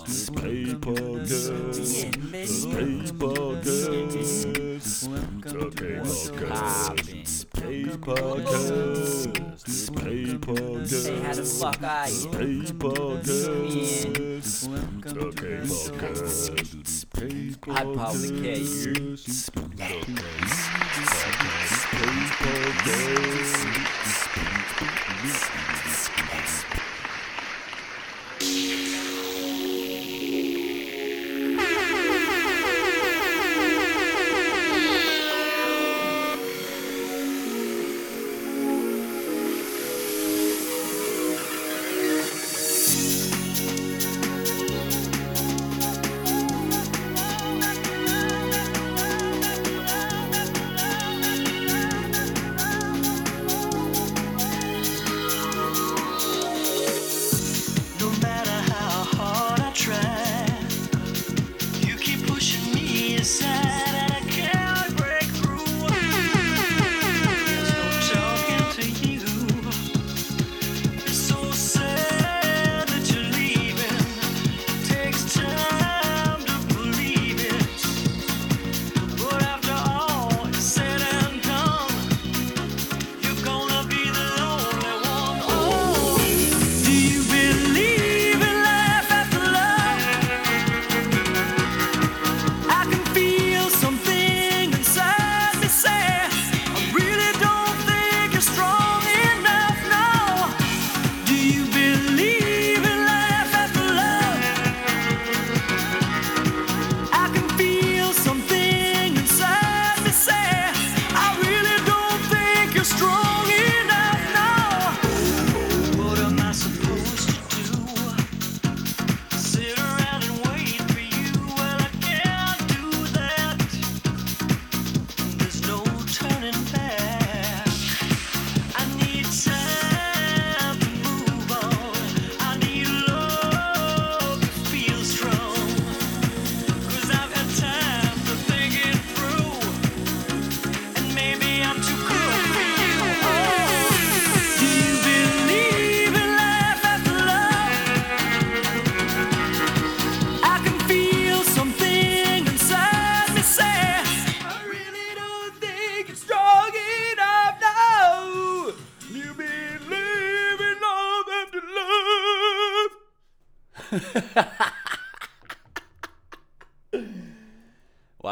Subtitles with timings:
[0.07, 1.37] Okay, podcast.
[7.27, 8.77] Space Podcast.
[9.67, 11.05] Space Podcast.
[11.05, 12.15] Hey, how the fuck are you?
[12.15, 13.47] Space Podcast.
[15.17, 16.87] Okay, podcast.
[16.87, 19.17] Space I probably you.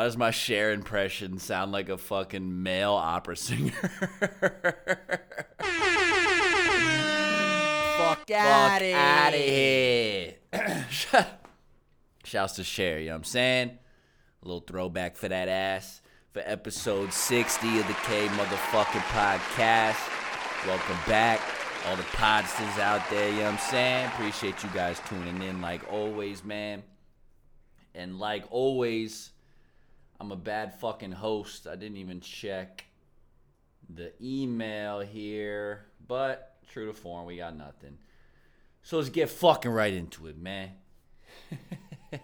[0.06, 3.72] Does my Cher impression sound like a fucking male opera singer?
[7.98, 8.84] Fuck out
[9.34, 10.36] of here.
[10.52, 11.26] here.
[12.24, 13.70] Shouts to Cher, you know what I'm saying?
[14.44, 16.02] A little throwback for that ass
[16.34, 19.98] for episode 60 of the K motherfucking podcast.
[20.68, 21.42] Welcome back.
[21.88, 24.06] All the podsters out there, you know what I'm saying?
[24.10, 26.84] Appreciate you guys tuning in like always, man.
[27.96, 29.32] And like always,
[30.20, 31.68] I'm a bad fucking host.
[31.68, 32.86] I didn't even check
[33.90, 37.98] the email here, but true to form, we got nothing.
[38.82, 40.72] So let's get fucking right into it, man.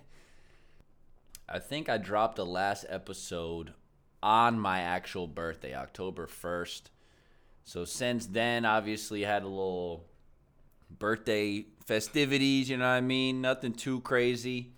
[1.49, 3.73] I think I dropped the last episode
[4.23, 6.83] on my actual birthday, October 1st.
[7.63, 10.05] So since then, obviously had a little
[10.89, 13.41] birthday festivities, you know what I mean?
[13.41, 14.71] Nothing too crazy.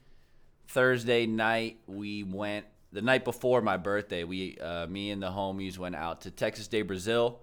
[0.67, 4.23] Thursday night, we went the night before my birthday.
[4.23, 7.39] We, uh, me and the homies, went out to Texas de Brazil.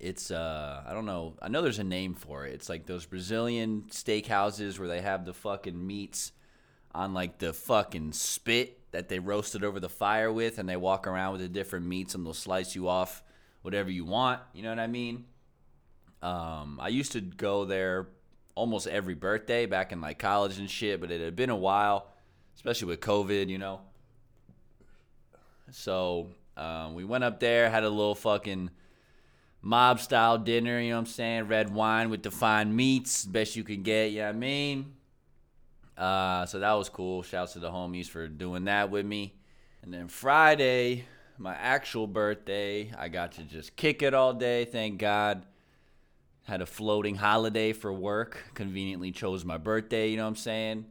[0.00, 1.34] It's uh, I don't know.
[1.40, 2.52] I know there's a name for it.
[2.52, 6.32] It's like those Brazilian steakhouses where they have the fucking meats
[6.92, 11.06] on like the fucking spit that they roasted over the fire with, and they walk
[11.06, 13.22] around with the different meats and they'll slice you off
[13.62, 14.40] whatever you want.
[14.52, 15.24] You know what I mean?
[16.20, 18.08] Um, I used to go there
[18.54, 22.08] almost every birthday back in like college and shit, but it had been a while,
[22.56, 23.80] especially with COVID, you know.
[25.70, 28.70] So um, we went up there, had a little fucking
[29.60, 31.48] mob style dinner, you know what I'm saying?
[31.48, 34.92] Red wine with the fine meats, best you can get, you know what I mean?
[35.96, 37.22] Uh, so that was cool.
[37.22, 39.34] Shouts to the homies for doing that with me.
[39.82, 41.06] And then Friday,
[41.38, 45.44] my actual birthday, I got to just kick it all day, thank God.
[46.44, 48.50] Had a floating holiday for work.
[48.54, 50.84] Conveniently chose my birthday, you know what I'm saying?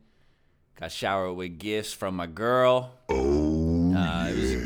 [0.80, 2.92] Got showered with gifts from my girl.
[3.10, 3.33] Uh,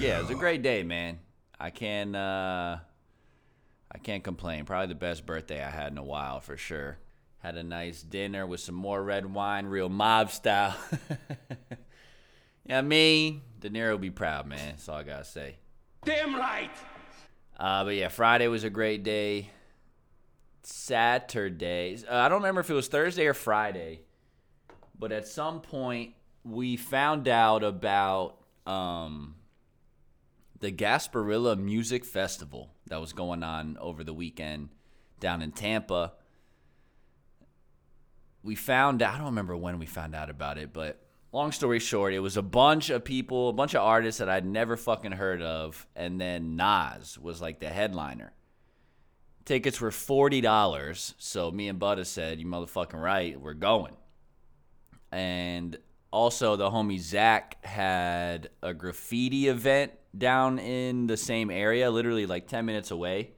[0.07, 1.19] yeah, it was a great day, man.
[1.59, 2.79] I can uh
[3.91, 4.65] I can't complain.
[4.65, 6.97] Probably the best birthday I had in a while for sure.
[7.39, 10.75] Had a nice dinner with some more red wine, real mob style.
[12.65, 14.59] yeah, me, De Niro will be proud, man.
[14.69, 15.57] That's all I gotta say.
[16.05, 16.71] Damn right.
[17.59, 19.49] Uh, but yeah, Friday was a great day.
[20.63, 24.01] Saturday, uh, I don't remember if it was Thursday or Friday,
[24.97, 26.13] but at some point
[26.43, 29.36] we found out about um,
[30.59, 34.69] the Gasparilla Music Festival that was going on over the weekend
[35.19, 36.13] down in Tampa.
[38.43, 41.01] We found I don't remember when we found out about it, but
[41.31, 44.45] long story short, it was a bunch of people, a bunch of artists that I'd
[44.45, 48.33] never fucking heard of, and then Nas was like the headliner.
[49.45, 53.95] Tickets were forty dollars, so me and Butta said, "You motherfucking right, we're going."
[55.11, 55.77] And
[56.11, 62.47] also, the homie Zach had a graffiti event down in the same area, literally like
[62.47, 63.31] ten minutes away.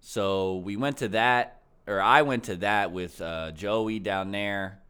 [0.00, 4.80] So we went to that, or I went to that with uh, Joey down there.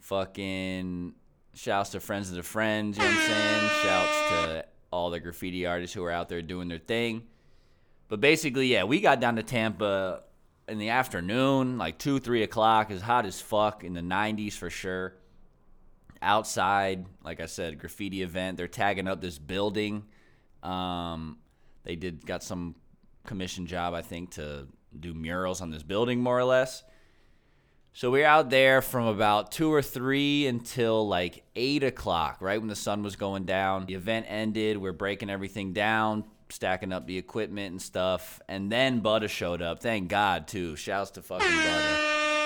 [0.00, 1.14] Fucking
[1.54, 3.70] shouts to friends of the friends, you know what I'm saying?
[3.82, 7.24] Shouts to all the graffiti artists who are out there doing their thing.
[8.08, 10.22] But basically, yeah, we got down to Tampa
[10.66, 12.90] in the afternoon, like two, three o'clock.
[12.90, 15.14] It's hot as fuck in the 90s for sure.
[16.20, 18.56] Outside, like I said, graffiti event.
[18.56, 20.04] They're tagging up this building.
[20.62, 21.38] Um,
[21.84, 22.74] they did got some
[23.24, 24.66] commission job, I think, to
[24.98, 26.82] do murals on this building, more or less.
[27.92, 32.58] So we are out there from about two or three until like eight o'clock, right
[32.58, 33.86] when the sun was going down.
[33.86, 34.76] The event ended.
[34.76, 38.40] We're breaking everything down, stacking up the equipment and stuff.
[38.48, 39.82] And then Butter showed up.
[39.82, 40.76] Thank God, too.
[40.76, 41.96] Shouts to fucking Butter.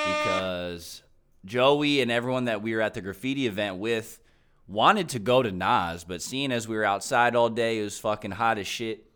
[0.06, 1.01] Because
[1.44, 4.20] Joey and everyone that we were at the graffiti event with
[4.68, 7.98] wanted to go to Nas, but seeing as we were outside all day, it was
[7.98, 9.06] fucking hot as shit.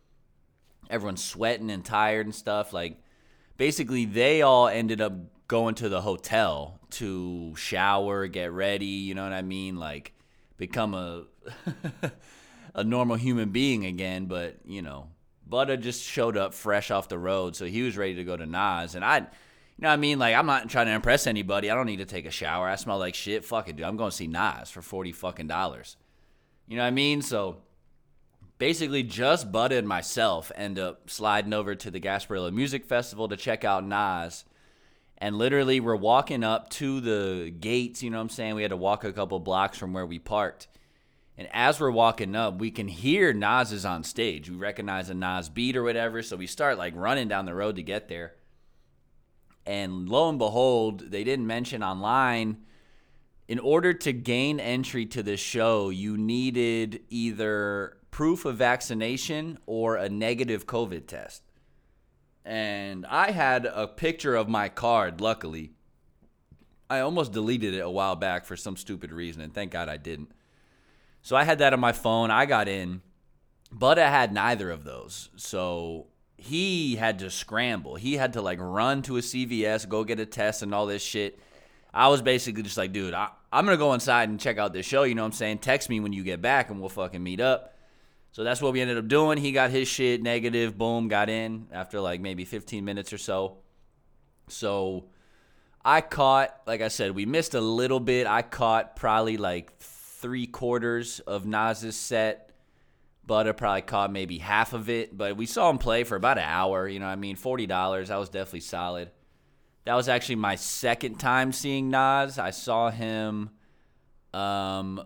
[0.91, 2.73] Everyone's sweating and tired and stuff.
[2.73, 2.99] Like,
[3.57, 5.13] basically, they all ended up
[5.49, 9.77] going to the hotel to shower, get ready, you know what I mean?
[9.77, 10.13] Like,
[10.57, 11.25] become a.
[12.77, 15.09] a normal human being again, but you know,
[15.47, 18.47] Butter just showed up fresh off the road, so he was ready to go to
[18.47, 19.27] Nas, and I,
[19.79, 21.71] you know, what I mean, like I'm not trying to impress anybody.
[21.71, 22.67] I don't need to take a shower.
[22.67, 23.45] I smell like shit.
[23.45, 23.85] Fuck it, dude.
[23.85, 25.97] I'm going to see Nas for forty fucking dollars.
[26.67, 27.21] You know what I mean?
[27.21, 27.59] So
[28.59, 33.37] basically, just Butter and myself end up sliding over to the Gasparilla Music Festival to
[33.37, 34.45] check out Nas.
[35.19, 38.03] And literally, we're walking up to the gates.
[38.03, 38.55] You know what I'm saying?
[38.55, 40.69] We had to walk a couple blocks from where we parked.
[41.39, 44.49] And as we're walking up, we can hear Nas is on stage.
[44.49, 46.23] We recognize a Nas beat or whatever.
[46.23, 48.36] So we start like running down the road to get there.
[49.67, 52.59] And lo and behold, they didn't mention online
[53.49, 59.97] in order to gain entry to this show, you needed either proof of vaccination or
[59.97, 61.43] a negative COVID test.
[62.45, 65.73] And I had a picture of my card, luckily.
[66.89, 69.97] I almost deleted it a while back for some stupid reason, and thank God I
[69.97, 70.31] didn't.
[71.23, 72.31] So I had that on my phone.
[72.31, 73.03] I got in,
[73.73, 75.29] but I had neither of those.
[75.37, 76.07] So
[76.47, 77.97] he had to scramble.
[77.97, 81.03] He had to like run to a CVS, go get a test, and all this
[81.03, 81.39] shit.
[81.93, 84.87] I was basically just like, dude, I, I'm gonna go inside and check out this
[84.87, 85.03] show.
[85.03, 85.59] You know what I'm saying?
[85.59, 87.75] Text me when you get back, and we'll fucking meet up.
[88.33, 89.39] So that's what we ended up doing.
[89.39, 90.77] He got his shit negative.
[90.77, 93.59] Boom, got in after like maybe 15 minutes or so.
[94.49, 95.07] So
[95.85, 98.27] I caught, like I said, we missed a little bit.
[98.27, 102.46] I caught probably like three quarters of Nas's set.
[103.27, 106.45] Butter probably caught maybe half of it, but we saw him play for about an
[106.45, 106.87] hour.
[106.87, 108.09] You know, I mean, forty dollars.
[108.09, 109.11] That was definitely solid.
[109.85, 112.39] That was actually my second time seeing Nas.
[112.39, 113.51] I saw him
[114.35, 115.01] um,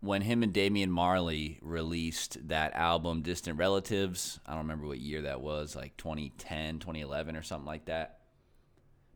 [0.00, 4.40] when him and Damian Marley released that album, Distant Relatives.
[4.44, 8.18] I don't remember what year that was, like 2010, 2011, or something like that.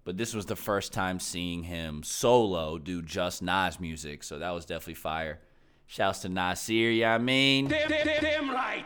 [0.04, 4.50] But this was the first time seeing him solo do just Nas music, so that
[4.52, 5.40] was definitely fire.
[5.90, 7.66] Shouts to Nasir, yeah, I mean.
[7.66, 8.84] Damn, damn, damn right.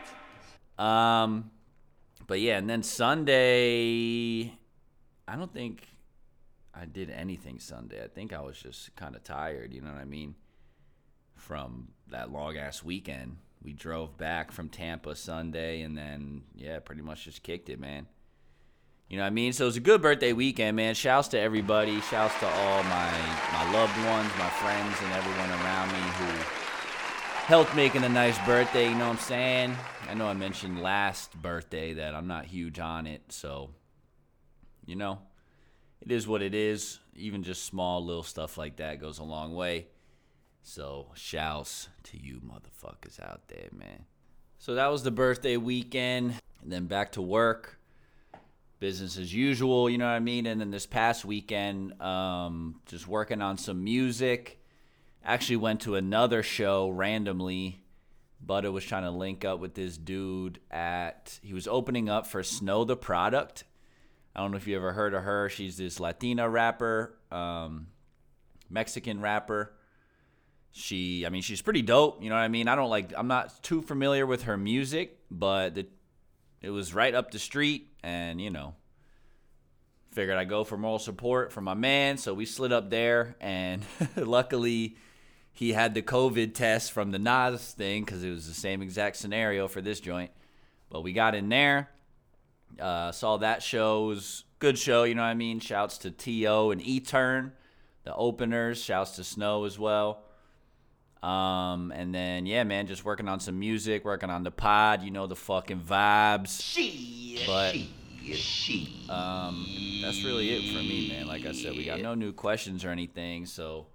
[0.79, 1.51] Um,
[2.27, 4.53] but yeah, and then Sunday,
[5.27, 5.85] I don't think
[6.73, 8.01] I did anything Sunday.
[8.01, 10.35] I think I was just kind of tired, you know what I mean?
[11.35, 13.35] From that long ass weekend.
[13.61, 18.07] We drove back from Tampa Sunday and then, yeah, pretty much just kicked it, man.
[19.09, 19.51] You know what I mean?
[19.51, 20.95] So it was a good birthday weekend, man.
[20.95, 21.99] Shouts to everybody.
[21.99, 23.11] Shouts to all my
[23.51, 26.62] my loved ones, my friends, and everyone around me who
[27.43, 28.87] helped making a nice birthday.
[28.87, 29.75] You know what I'm saying?
[30.09, 33.71] I know I mentioned last birthday that I'm not huge on it, so
[34.85, 35.19] you know,
[36.01, 36.99] it is what it is.
[37.15, 39.87] Even just small little stuff like that goes a long way.
[40.61, 44.05] So shouts to you motherfuckers out there, man.
[44.57, 47.77] So that was the birthday weekend, and then back to work,
[48.79, 49.89] business as usual.
[49.89, 50.45] You know what I mean?
[50.45, 54.62] And then this past weekend, um, just working on some music.
[55.23, 57.81] Actually, went to another show randomly.
[58.41, 61.39] Butter was trying to link up with this dude at.
[61.41, 63.63] He was opening up for Snow Tha Product.
[64.35, 65.49] I don't know if you ever heard of her.
[65.49, 67.87] She's this Latina rapper, um,
[68.69, 69.73] Mexican rapper
[70.75, 73.27] she i mean she's pretty dope you know what i mean i don't like i'm
[73.27, 75.85] not too familiar with her music but the,
[76.61, 78.73] it was right up the street and you know
[80.11, 83.83] figured i'd go for moral support for my man so we slid up there and
[84.15, 84.97] luckily
[85.53, 89.15] he had the covid test from the nas thing because it was the same exact
[89.15, 90.31] scenario for this joint.
[90.89, 91.89] But we got in there
[92.79, 94.07] uh, saw that show.
[94.07, 95.59] Was good show you know what i mean?
[95.59, 97.53] Shouts to to and e-turn
[98.03, 98.81] the openers.
[98.81, 100.23] Shouts to snow as well.
[101.21, 105.11] Um, and then yeah, man, just working on some music, working on the pod, you
[105.11, 106.75] know the fucking vibes.
[107.47, 107.75] but
[109.09, 109.65] um,
[110.01, 111.27] that's really it for me, man.
[111.27, 113.87] Like I said, we got no new questions or anything, so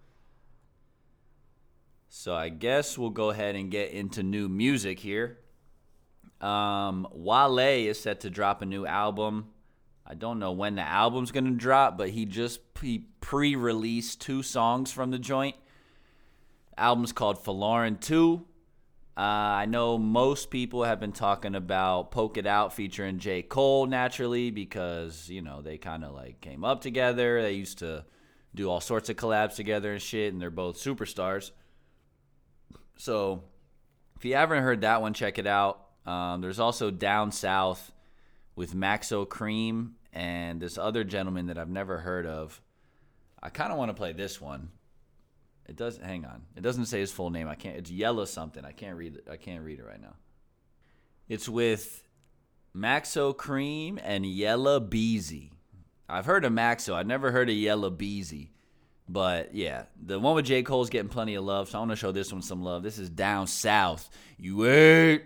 [2.09, 5.39] so I guess we'll go ahead and get into new music here.
[6.41, 9.49] Um, Wale is set to drop a new album.
[10.07, 14.93] I don't know when the album's gonna drop, but he just he pre-released two songs
[14.93, 15.57] from the joint
[16.79, 18.45] album's called Folarin 2.
[19.17, 23.43] Uh, I know most people have been talking about Poke It Out featuring J.
[23.43, 27.43] Cole naturally because, you know, they kind of like came up together.
[27.43, 28.05] They used to
[28.55, 31.51] do all sorts of collabs together and shit, and they're both superstars.
[32.99, 33.45] So
[34.17, 35.81] if you haven't heard that one, check it out.
[36.05, 37.93] Um, there's also Down South
[38.57, 42.61] with Maxo Kream and this other gentleman that I've never heard of.
[43.41, 44.71] I kind of want to play this one.
[45.69, 45.99] It does.
[45.99, 46.43] Hang on.
[46.57, 47.47] It doesn't say his full name.
[47.47, 47.77] I can't.
[47.77, 48.65] It's Yellow something.
[48.65, 49.21] I can't read.
[49.31, 50.15] I can't read it right now.
[51.29, 52.03] It's with
[52.75, 55.53] Maxo Kream and Yella Beezy.
[56.09, 56.95] I've heard of Maxo.
[56.95, 58.51] I've never heard of Yella Beezy.
[59.09, 60.63] But yeah, the one with J.
[60.63, 62.83] Cole's getting plenty of love, so I want to show this one some love.
[62.83, 64.11] This is Down South.
[64.37, 65.23] You ain't.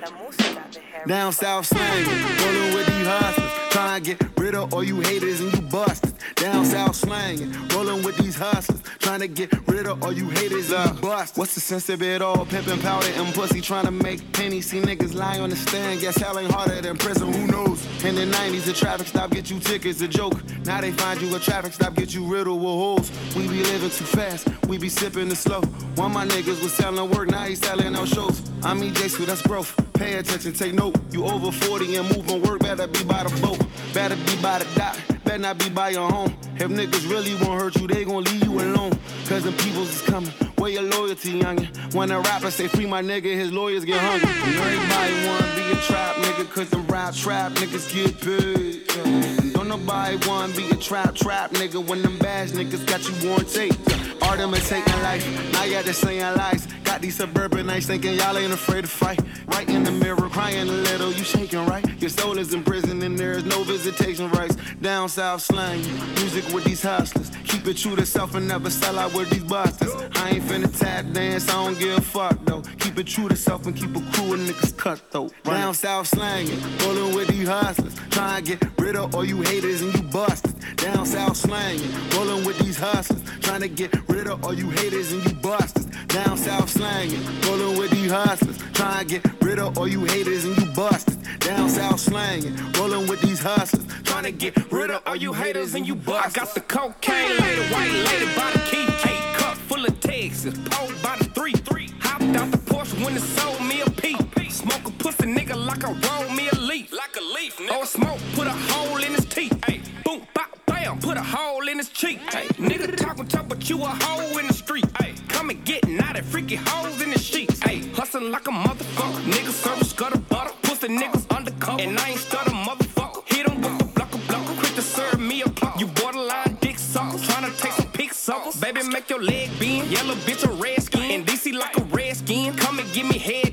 [0.00, 3.52] La música de Harry Down south slang, rolling with these hustlers.
[3.70, 6.12] Trying to get rid of all you haters and you busters.
[6.34, 7.38] Down south slang,
[7.74, 8.82] rolling with these hustlers.
[8.98, 11.38] Trying to get rid of all you haters and you busters.
[11.38, 12.44] What's the sense of it all?
[12.44, 14.66] Pimping powder and pussy trying to make pennies.
[14.66, 16.00] See niggas lying on the stand.
[16.00, 17.32] Guess hell ain't harder than prison.
[17.32, 17.80] Who knows?
[18.04, 20.02] In the 90s, the traffic stop get you tickets.
[20.02, 20.36] A joke.
[20.66, 23.10] Now they find you a traffic stop get you riddled with holes.
[23.34, 24.46] We be living too fast.
[24.68, 25.62] We be sipping the slow.
[25.94, 27.30] One of my niggas was selling work.
[27.30, 28.42] Now he selling out shows.
[28.62, 29.74] I'm EJ, so that's growth.
[29.94, 30.96] Pay attention, take note.
[31.12, 33.60] You over 40 and moving work, better be by the boat.
[33.92, 36.34] Better be by the better not be by your home.
[36.56, 38.92] If niggas really won't hurt you, they gon' leave you alone.
[39.26, 40.30] Cause the peoples is coming.
[40.56, 41.94] Where your loyalty, youngin'?
[41.94, 44.28] When a rapper say free my nigga, his lawyers get hungry.
[44.30, 48.82] And everybody wanna be a trap nigga, cause them rap trap niggas get paid.
[48.96, 49.52] Yeah.
[49.52, 53.44] Don't nobody wanna be a trap trap nigga when them bad niggas got you on
[53.44, 54.03] tape.
[54.28, 56.66] Art imitating life, now y'all just saying lies.
[56.84, 59.20] Got these suburban nights thinking y'all ain't afraid to fight.
[59.46, 61.84] Right in the mirror, crying a little, you shaking right.
[62.00, 64.56] Your soul is in prison and there is no visitation rights.
[64.80, 65.80] Down south slang,
[66.16, 67.30] music with these hustlers.
[67.46, 69.92] Keep it true to self and never sell out with these busters.
[70.14, 72.62] I ain't finna tap dance, I don't give a fuck though.
[72.78, 75.30] Keep it true to self and keep a crew of niggas cut though.
[75.44, 77.94] Down south slanging, rolling with these hustlers.
[78.10, 80.54] Trying to get rid of all you haters and you busters.
[80.76, 83.22] Down south slanging, rolling with these hustlers.
[83.44, 85.86] Trying to get rid of all you haters and you busters.
[86.08, 88.58] Down south slanging, rolling with these hustlers.
[88.72, 91.16] Trying to get rid of all you haters and you busters.
[91.38, 93.86] Down south slanging, rolling with these hustlers.
[94.04, 96.36] Trying to get rid of all you haters and you busters.
[96.36, 98.86] I got the cocaine lady, white lady by the key.
[99.10, 101.52] Eight cup full of Texas, pulled by the three.
[101.52, 101.88] three.
[102.00, 104.18] Hopped out the Porsche when it sold me a peep.
[104.50, 106.92] Smoke a pussy nigga like I roll me a leaf.
[106.92, 107.76] Like a leaf, nigga.
[107.76, 109.52] Or smoke, put a hole in his teeth.
[109.68, 110.53] Ay, boom, bop,
[110.92, 112.20] put a hole in his cheek.
[112.34, 114.86] Ay, nigga talking tough, but you a hoe in the street.
[115.00, 115.84] Ay, come and get
[116.16, 117.60] of freaky hoes in the sheets.
[117.62, 119.22] Ay, hustling like a motherfucker.
[119.32, 120.54] Nigga service gutter butter.
[120.62, 121.82] Pussy niggas undercover.
[121.82, 123.22] And I ain't stutter motherfucker.
[123.26, 124.54] Hit 'em with a blocker blocker.
[124.60, 125.80] Quick to serve me a clock.
[125.80, 127.18] You borderline dick sucker.
[127.18, 128.56] Tryna take some pics suckers.
[128.60, 129.90] Baby, make your leg bend.
[129.90, 131.10] Yellow bitch, a red skin.
[131.10, 132.54] And DC like a red skin.
[132.54, 133.43] Come and give me head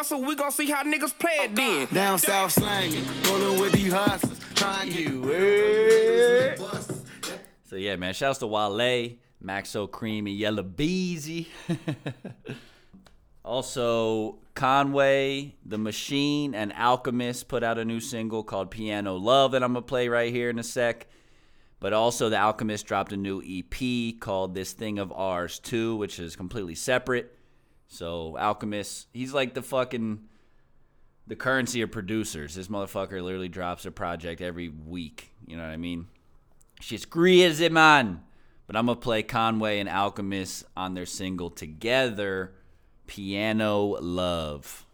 [0.00, 0.22] tussle?
[0.22, 1.86] We gon' see how niggas play it then.
[1.92, 4.38] Down south slanging, rolling with these hustlers.
[4.54, 6.58] Trying You rid.
[7.64, 8.14] So yeah, man.
[8.14, 11.48] Shouts to Wale, Maxo Kream, and Yella Beezy.
[13.42, 19.64] Also, Conway, The Machine, and Alchemist put out a new single called Piano Love that
[19.64, 21.08] I'm going to play right here in a sec.
[21.80, 26.20] But also, The Alchemist dropped a new EP called This Thing of Ours 2, which
[26.20, 27.34] is completely separate.
[27.92, 30.20] So, Alchemist, he's like the fucking
[31.26, 32.54] the currency of producers.
[32.54, 35.32] This motherfucker literally drops a project every week.
[35.44, 36.06] You know what I mean?
[36.80, 38.22] She's crazy, man.
[38.68, 42.52] But I'm gonna play Conway and Alchemist on their single together,
[43.08, 44.86] Piano Love.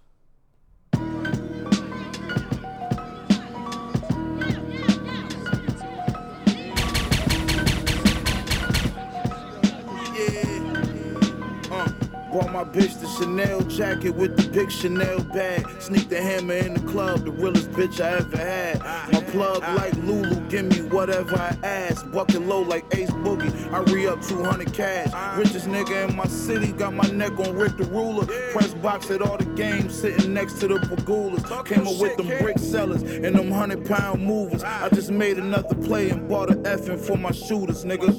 [12.56, 15.66] My bitch the Chanel jacket with the big Chanel bag.
[15.78, 18.80] Sneak the hammer in the club, the realest bitch I ever had.
[19.12, 22.10] My plug like Lulu, give me whatever I ask.
[22.12, 25.12] Bucket low like Ace Boogie, I re up 200 cash.
[25.36, 28.24] Richest nigga in my city, got my neck on Rick the Ruler.
[28.52, 31.44] Press box at all the games, sitting next to the Pegulas.
[31.66, 34.64] Came up with them brick sellers and them 100 pound movers.
[34.64, 38.16] I just made another play and bought a effing for my shooters, nigga.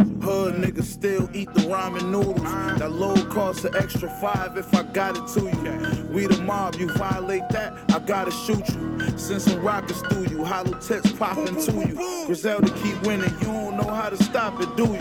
[0.00, 0.09] Yeah.
[0.22, 2.42] Hood niggas still eat the ramen noodles.
[2.78, 6.06] That low cost an extra five if I got it to you.
[6.12, 9.18] We the mob, you violate that, I gotta shoot you.
[9.18, 12.26] Send some rockets through you, hollow tips popping to you.
[12.26, 14.98] Griselda keep winning, you don't know how to stop it, do you?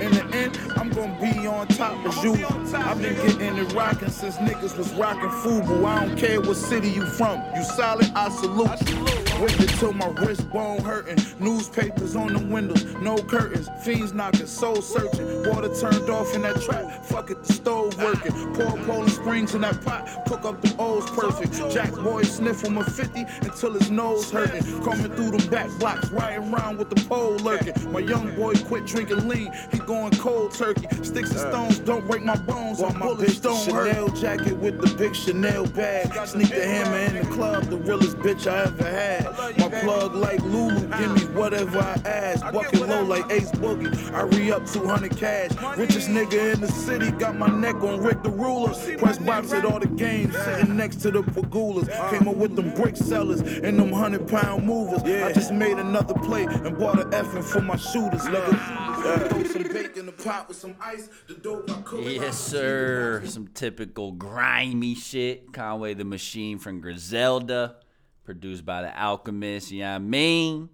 [0.00, 2.76] In the end, I'm gonna be on top as usual.
[2.76, 5.82] I've been getting it rocking since niggas was rocking Fubu.
[5.82, 9.04] I don't care what city you from, you solid, I salute you.
[9.46, 11.18] It till my wrist bone hurting.
[11.38, 13.68] Newspapers on the windows, no curtains.
[13.82, 15.42] Fiends knocking, soul searching.
[15.48, 17.04] Water turned off in that trap.
[17.04, 18.32] Fuck it, the stove working.
[18.54, 20.06] Pour Poland Springs in that pot.
[20.26, 21.54] Cook up the O's perfect.
[21.72, 24.62] Jack boy sniff on a 50 until his nose hurting.
[24.82, 27.74] Coming through them back blocks, riding around with the pole lurking.
[27.90, 29.52] My young boy quit drinking lean.
[29.72, 30.73] He going cold turkey.
[31.04, 31.50] Sticks and uh.
[31.50, 32.80] stones don't break my bones.
[32.80, 33.88] My bullets don't hurt.
[33.88, 36.26] Chanel jacket with the big Chanel bag.
[36.26, 39.24] Sneak the hammer in the club, the realest bitch I ever had.
[39.58, 42.42] My plug like Lulu, give me whatever I ask.
[42.52, 44.12] Bucket low like Ace Boogie.
[44.12, 45.50] I re up 200 cash.
[45.76, 48.74] Richest nigga in the city, got my neck on Rick the Ruler.
[48.98, 51.88] Press box at all the games, sitting next to the Pegulas.
[51.90, 52.10] Uh.
[52.10, 55.02] Came up with them brick sellers and them 100 pound movers.
[55.02, 58.93] I just made another play and bought a effing for my shooters, nigga.
[59.04, 61.08] Throw some bacon in the pot with some ice.
[61.28, 62.00] The dope I cook.
[62.04, 63.22] Yes, sir.
[63.26, 65.52] Some typical grimy shit.
[65.52, 67.76] Conway the Machine from Griselda,
[68.24, 69.70] produced by The Alchemist.
[69.70, 70.70] You know what I mean?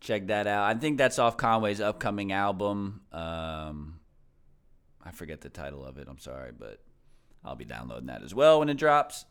[0.00, 0.64] Check that out.
[0.64, 3.00] I think that's off Conway's upcoming album.
[3.10, 4.00] Um,
[5.02, 6.06] I forget the title of it.
[6.06, 6.80] I'm sorry, but
[7.42, 9.24] I'll be downloading that as well when it drops.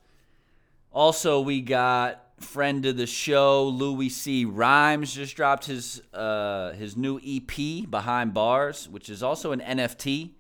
[0.94, 4.46] Also, we got friend of the show Louie C.
[4.46, 10.34] Rhymes just dropped his uh, his new EP Behind Bars, which is also an NFT.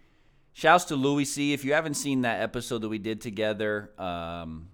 [0.53, 1.53] Shouts to Louie C.
[1.53, 4.67] If you haven't seen that episode that we did together, um,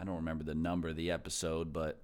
[0.00, 2.00] I don't remember the number of the episode, but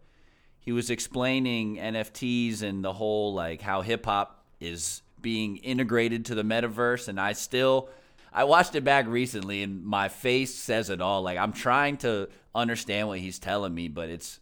[0.61, 6.37] he was explaining NFTs and the whole like how hip hop is being integrated to
[6.37, 7.89] the metaverse, and I still
[8.33, 11.23] I watched it back recently, and my face says it all.
[11.23, 14.41] Like I'm trying to understand what he's telling me, but it's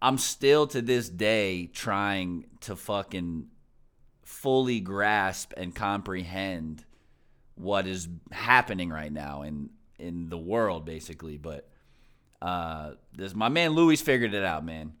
[0.00, 3.48] I'm still to this day trying to fucking
[4.22, 6.84] fully grasp and comprehend
[7.54, 11.38] what is happening right now in in the world basically.
[11.38, 11.68] But
[12.42, 14.92] uh this my man Louie figured it out man.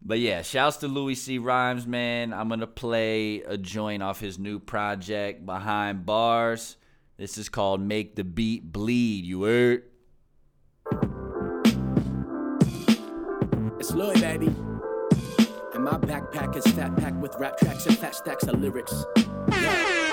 [0.00, 1.38] But yeah shouts to Louie C.
[1.38, 2.32] Rhymes man.
[2.32, 6.76] I'm gonna play a joint off his new project behind bars
[7.16, 9.82] this is called make the beat bleed you heard
[13.82, 14.46] It's Lloyd, baby.
[15.74, 19.04] And my backpack is fat packed with rap tracks and fat stacks of lyrics.
[19.16, 20.08] Yeah.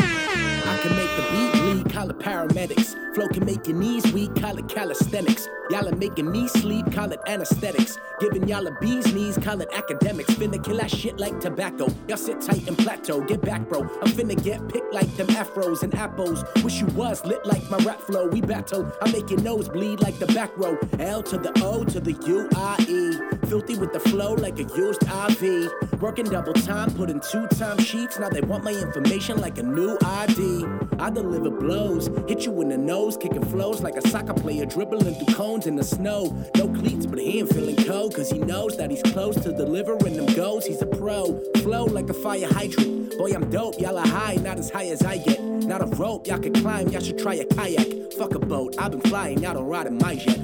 [0.66, 2.96] I can make the beat bleed, call it paramedics.
[3.14, 5.48] Flow can make your knees weak, call it calisthenics.
[5.70, 8.00] Y'all are making me sleep, call it anesthetics.
[8.20, 10.34] Giving y'all a bee's knees, call it academics.
[10.34, 11.88] Finna kill that shit like tobacco.
[12.08, 13.82] Y'all sit tight and plateau, get back, bro.
[13.82, 16.44] I'm finna get picked like them afros and apples.
[16.64, 18.28] Wish you was lit like my rap flow.
[18.28, 20.76] We battle, I make your nose bleed like the back row.
[20.98, 23.48] L to the O to the U I E.
[23.48, 25.72] Filthy with the flow like a used IV.
[26.02, 28.18] Working double time, putting two time sheets.
[28.18, 30.66] Now they want my information like a new ID.
[30.98, 35.14] I deliver blows, hit you in the nose, kicking flows like a soccer player dribbling
[35.16, 36.26] through cones in the snow.
[36.56, 40.16] No cleats, but he ain't feeling cold, cause he knows that he's close to delivering
[40.16, 40.66] them goals.
[40.66, 43.18] He's a pro, flow like a fire hydrant.
[43.18, 45.42] Boy, I'm dope, y'all are high, not as high as I get.
[45.42, 48.14] Not a rope, y'all can climb, y'all should try a kayak.
[48.14, 50.40] Fuck a boat, I've been flying, y'all don't ride in my jet.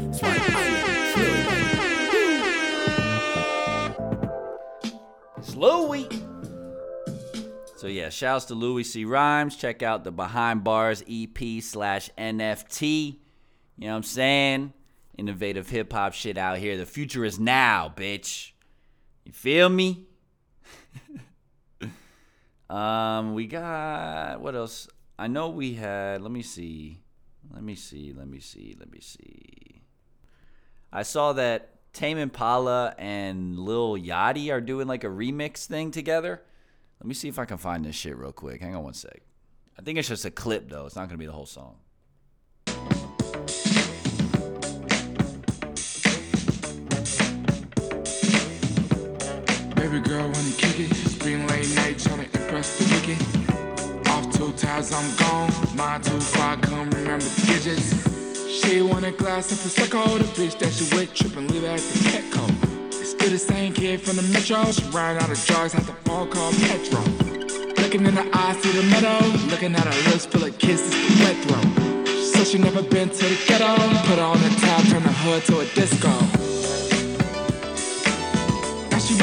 [5.56, 6.08] Louie.
[7.78, 9.06] So yeah, shouts to Louie C.
[9.06, 9.56] Rhymes.
[9.56, 13.17] Check out the Behind Bars EP slash NFT.
[13.78, 14.73] You know what I'm saying?
[15.17, 16.78] Innovative hip hop shit out here.
[16.78, 18.51] The future is now, bitch.
[19.23, 20.08] You feel me?
[22.69, 24.88] um, we got what else?
[25.17, 26.21] I know we had.
[26.21, 27.01] Let me see.
[27.54, 28.13] Let me see.
[28.13, 28.75] Let me see.
[28.78, 29.82] Let me see.
[30.91, 36.41] I saw that Tame Impala and Lil Yachty are doing like a remix thing together.
[36.99, 38.62] Let me see if I can find this shit real quick.
[38.62, 39.21] Hang on one sec.
[39.80, 40.86] I think it's just a clip though.
[40.86, 41.78] It's not gonna be the whole song.
[49.95, 50.93] Baby girl wanna kick it.
[50.93, 54.10] Spring late night tryna impress the wicked.
[54.10, 55.49] Off two ties, I'm gone.
[55.73, 57.95] Mine too far, come remember the digits.
[58.60, 60.17] She want a glass of Prosecco.
[60.17, 62.43] The bitch that she with trippin', leave her at the Petco.
[62.91, 64.69] Still the same kid from the metro.
[64.69, 66.99] She riding out of drugs at the phone call Petro.
[67.81, 69.25] Looking in the eyes, see the meadow.
[69.47, 72.05] Looking at her lips full of kisses, wet throat.
[72.05, 73.71] She said she never been to the ghetto.
[74.10, 76.74] Put her on the top, turn the hood to a disco.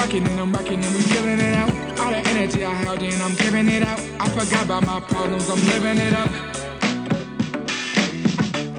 [0.02, 1.70] Now she rockin' and I'm rockin' and we feeling it out.
[2.00, 4.00] All the energy I held in, I'm giving it out.
[4.18, 6.28] I forgot about my problems, I'm living it up.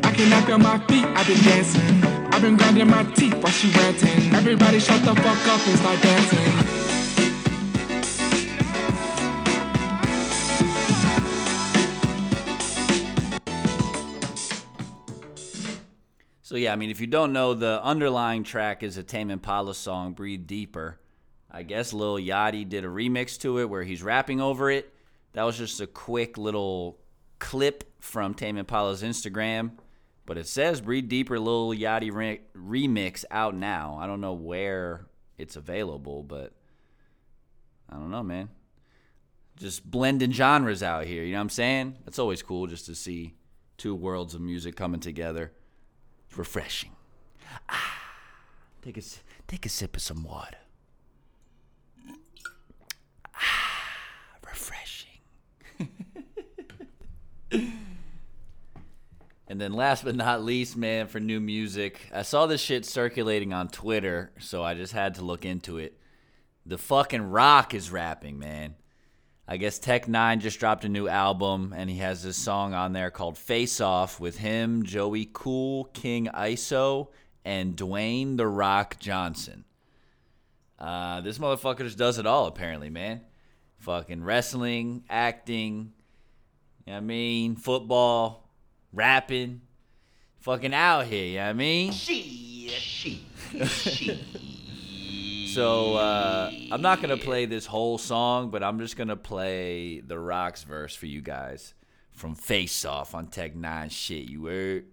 [0.03, 2.03] I cannot feel my feet, I've been dancing.
[2.33, 4.36] I've been grinding my teeth while she ranting.
[4.36, 6.39] Everybody shut the fuck up and start dancing.
[16.41, 19.73] So yeah, I mean, if you don't know, the underlying track is a Tame Impala
[19.73, 20.99] song, "Breathe Deeper."
[21.53, 24.91] I guess Lil Yachty did a remix to it where he's rapping over it.
[25.33, 26.97] That was just a quick little
[27.39, 29.71] clip from Tame Impala's Instagram,
[30.25, 33.97] but it says "Breathe Deeper" Lil Yachty re- remix out now.
[33.99, 35.05] I don't know where
[35.37, 36.53] it's available, but
[37.89, 38.49] I don't know, man.
[39.57, 41.23] Just blending genres out here.
[41.23, 41.97] You know what I'm saying?
[42.05, 43.35] That's always cool just to see
[43.77, 45.51] two worlds of music coming together.
[46.27, 46.91] It's refreshing.
[47.69, 48.01] Ah,
[48.81, 49.01] take a
[49.47, 50.57] take a sip of some water.
[53.35, 53.81] Ah,
[54.47, 55.19] refreshing.
[59.47, 63.51] And then last but not least, man, for new music, I saw this shit circulating
[63.53, 65.99] on Twitter, so I just had to look into it.
[66.65, 68.75] The fucking Rock is rapping, man.
[69.45, 72.93] I guess Tech N9ne just dropped a new album, and he has this song on
[72.93, 77.10] there called "Face Off" with him, Joey Cool, King ISO,
[77.43, 79.65] and Dwayne the Rock Johnson.
[80.79, 83.21] Uh, this motherfucker just does it all, apparently, man.
[83.79, 85.91] Fucking wrestling, acting,
[86.86, 88.42] you know I mean, football,
[88.93, 89.62] rapping,
[90.39, 91.91] fucking out here, you know what I mean?
[91.91, 92.69] she
[95.53, 100.17] So uh, I'm not gonna play this whole song, but I'm just gonna play the
[100.17, 101.75] Rocks verse for you guys
[102.12, 103.91] from Face Off on Tech N9ne.
[103.91, 104.86] Shit, you heard?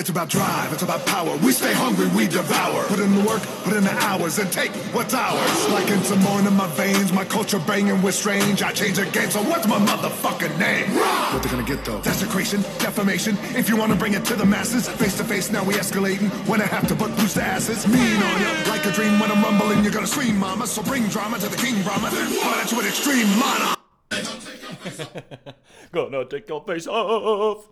[0.00, 1.36] It's about drive, it's about power.
[1.44, 2.84] We stay hungry, we devour.
[2.84, 5.68] Put in the work, put in the hours, and take what's ours.
[5.68, 8.62] Like in some more in my veins, my culture banging with strange.
[8.62, 10.90] I change the game, so what's my motherfucking name?
[10.96, 12.00] What they gonna get though?
[12.00, 13.36] Desecration, defamation.
[13.54, 16.30] If you wanna bring it to the masses, face to face, now we escalating.
[16.48, 18.54] When I have to butt boost the asses, mean on ya.
[18.68, 20.66] Like a dream when I'm rumbling, you're gonna scream, mama.
[20.66, 22.08] So bring drama to the king, drama.
[22.10, 23.76] Then come at you with extreme mana.
[25.92, 27.68] Gonna take your face off.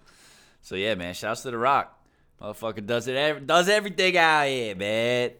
[0.68, 1.14] So yeah, man.
[1.14, 1.98] Shouts to the Rock.
[2.42, 3.46] Motherfucker does it.
[3.46, 5.30] Does everything out here, man.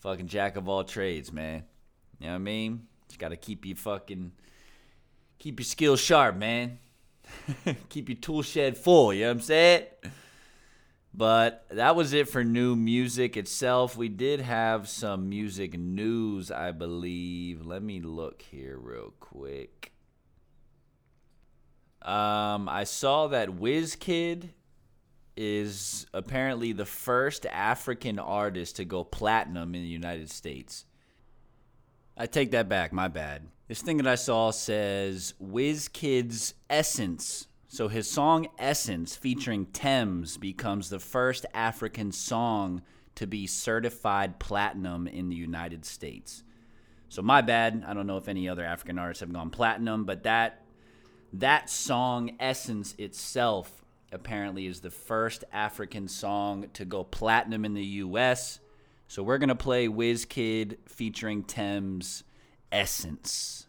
[0.00, 1.64] Fucking jack of all trades, man.
[2.20, 2.86] You know what I mean?
[3.08, 4.30] Just gotta keep your fucking
[5.38, 6.80] keep your skills sharp, man.
[7.88, 9.14] keep your tool shed full.
[9.14, 9.84] You know what I'm saying?
[11.14, 13.96] But that was it for new music itself.
[13.96, 17.64] We did have some music news, I believe.
[17.64, 19.92] Let me look here real quick.
[22.02, 24.50] Um, I saw that WizKid
[25.40, 30.84] is apparently the first African artist to go platinum in the United States.
[32.16, 33.46] I take that back, my bad.
[33.68, 37.46] This thing that I saw says WizKid's Essence.
[37.68, 42.82] So his song Essence featuring Tems becomes the first African song
[43.14, 46.42] to be certified platinum in the United States.
[47.08, 47.84] So my bad.
[47.86, 50.64] I don't know if any other African artists have gone platinum, but that
[51.32, 57.84] that song essence itself apparently is the first African song to go platinum in the
[57.84, 58.60] US.
[59.06, 62.24] So we're to play WizKid featuring Tems
[62.70, 63.66] Essence.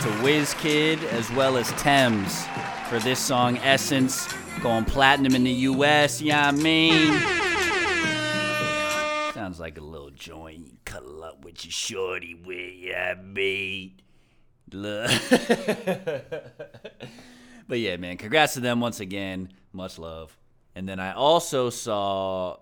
[0.00, 2.46] To WizKid as well as Tems
[2.88, 4.32] for this song Essence
[4.62, 6.22] going platinum in the US.
[6.22, 7.12] Yeah, I mean,
[9.34, 12.74] sounds like a little joint you cuddle up with your shorty with.
[12.76, 13.14] Yeah,
[14.72, 15.10] look.
[17.68, 19.52] but yeah, man, congrats to them once again.
[19.74, 20.34] Much love.
[20.74, 22.56] And then I also saw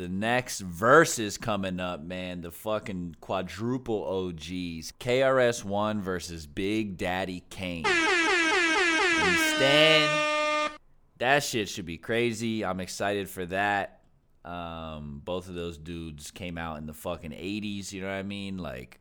[0.00, 2.40] the next Verzuz coming up, man.
[2.40, 4.94] The fucking quadruple OGs.
[4.98, 7.84] KRS1 versus Big Daddy Kane.
[9.20, 10.72] Understand?
[11.18, 12.64] That shit should be crazy.
[12.64, 14.00] I'm excited for that.
[14.42, 18.22] Um, both of those dudes came out in the fucking 80s, you know what I
[18.22, 18.56] mean?
[18.56, 19.00] Like,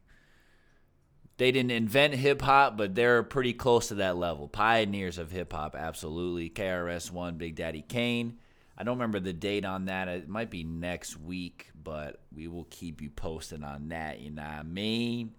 [1.37, 4.49] they didn't invent hip hop, but they're pretty close to that level.
[4.49, 6.49] Pioneers of hip hop, absolutely.
[6.49, 8.39] KRS One, Big Daddy Kane.
[8.79, 10.07] I don't remember the date on that.
[10.07, 14.21] It might be next week, but we will keep you posted on that.
[14.21, 15.33] You know what I mean?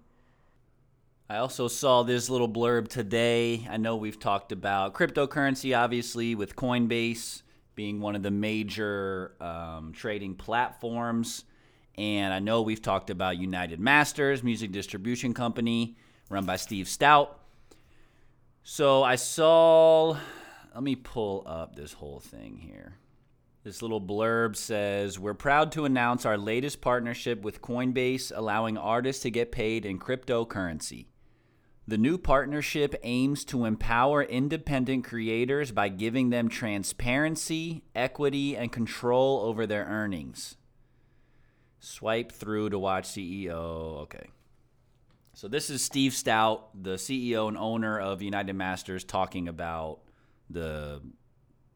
[1.30, 3.66] I also saw this little blurb today.
[3.70, 7.42] I know we've talked about cryptocurrency, obviously, with Coinbase
[7.76, 11.44] being one of the major um, trading platforms.
[11.96, 15.96] And I know we've talked about UnitedMasters, music distribution company
[16.28, 17.30] run by Steve Stoute.
[18.62, 20.16] So I saw,
[20.74, 22.96] let me pull up this whole thing here.
[23.62, 29.22] This little blurb says We're proud to announce our latest partnership with Coinbase, allowing artists
[29.22, 31.06] to get paid in cryptocurrency.
[31.86, 39.40] The new partnership aims to empower independent creators by giving them transparency, equity, and control
[39.40, 40.56] over their earnings.
[41.80, 44.02] Swipe through to watch CEO.
[44.02, 44.30] Okay.
[45.34, 50.00] So this is Steve Stoute, the CEO and owner of UnitedMasters, talking about
[50.48, 51.02] the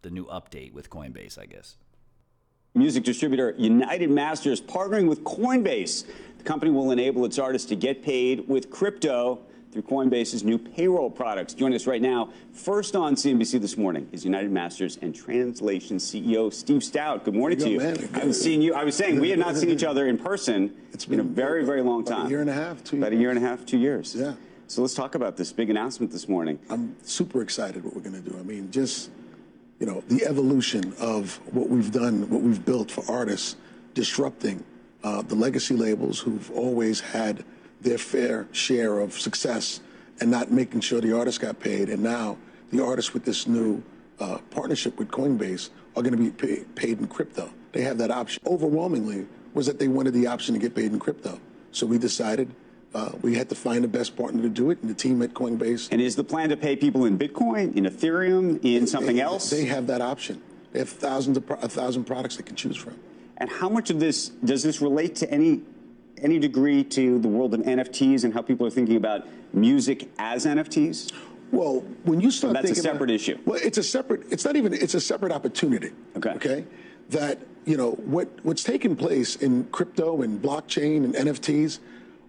[0.05, 1.77] the new update with Coinbase, I guess.
[2.75, 6.05] Music distributor UnitedMasters partnering with Coinbase.
[6.39, 9.41] The company will enable its artists to get paid with crypto
[9.73, 11.55] through Coinbase's new payroll products.
[11.55, 16.83] Joining us right now, first on CNBC this morning, is UnitedMasters and Translation CEO Steve
[16.83, 17.25] Stoute.
[17.25, 17.79] Good morning Good to you.
[17.79, 17.97] man.
[18.15, 18.75] I haven't seen you.
[18.75, 21.65] I was saying we had not seen each other in person It's in a very,
[21.65, 22.27] very long time.
[22.27, 24.15] a year and a half, two About a year and a half, two years.
[24.15, 24.35] Yeah.
[24.67, 26.59] So let's talk about this big announcement this morning.
[26.71, 28.37] I'm super excited what we're going to do.
[28.39, 29.11] I mean, just
[29.79, 33.57] you know, the evolution of what we've done, what we've built for artists,
[33.95, 34.65] disrupting
[35.03, 37.45] uh, the legacy labels who've always had
[37.81, 39.81] their fair share of success
[40.21, 41.89] and not making sure the artists got paid.
[41.89, 42.39] And now
[42.71, 43.83] the artists with this new
[44.21, 47.51] uh, partnership with Coinbase are going to be pay, paid in crypto.
[47.73, 48.43] They have that option.
[48.47, 51.41] Overwhelmingly was that they wanted the option to get paid in crypto.
[51.73, 52.55] So we decided
[52.95, 55.35] uh, we had to find the best partner to do it, and the team at
[55.35, 55.89] Coinbase.
[55.91, 59.51] And is the plan to pay people in Bitcoin, in Ethereum, in something they, else?
[59.51, 60.41] They have that option.
[60.73, 62.97] They have thousands of pro- a thousand products they can choose from.
[63.37, 65.63] And how much of this does this relate to any
[66.23, 70.47] any degree to the world of NFTs and how people are thinking about music as
[70.47, 71.13] NFTs?
[71.51, 73.39] Well, when you start that's a thinking about- separate issue.
[73.45, 74.23] Well, it's a separate.
[74.31, 74.73] It's not even.
[74.73, 75.91] It's a separate opportunity.
[76.17, 76.31] Okay.
[76.31, 76.65] Okay.
[77.11, 81.81] That you know what what's taking place in crypto and blockchain and NFTs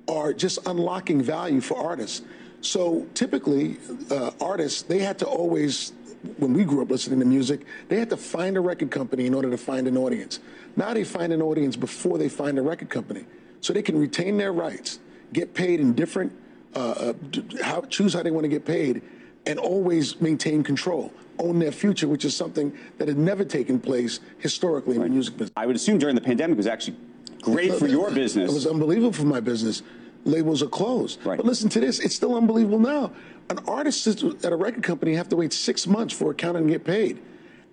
[0.07, 2.21] are just unlocking value for artists.
[2.61, 3.77] So typically,
[4.09, 5.93] uh, artists they had to always.
[6.37, 9.35] When we grew up listening to music, they had to find a record company in
[9.35, 10.39] order to find an audience.
[10.75, 13.25] Now they find an audience before they find a record company,
[13.61, 14.97] so they can retain their rights,
[15.33, 16.33] get paid in different,
[16.75, 17.13] uh, uh,
[17.61, 19.03] how, choose how they want to get paid,
[19.45, 24.19] and always maintain control, own their future, which is something that had never taken place
[24.39, 25.53] historically in the music business.
[25.55, 26.97] I would assume during the pandemic was actually
[27.45, 28.51] great for your business.
[28.51, 29.83] It was unbelievable for my business.
[30.25, 31.23] Labels are closed.
[31.25, 31.37] Right.
[31.37, 31.99] But listen to this.
[31.99, 33.11] It's still unbelievable now.
[33.49, 36.83] An artist at a record company have to wait six months for accounting to get
[36.83, 37.21] paid.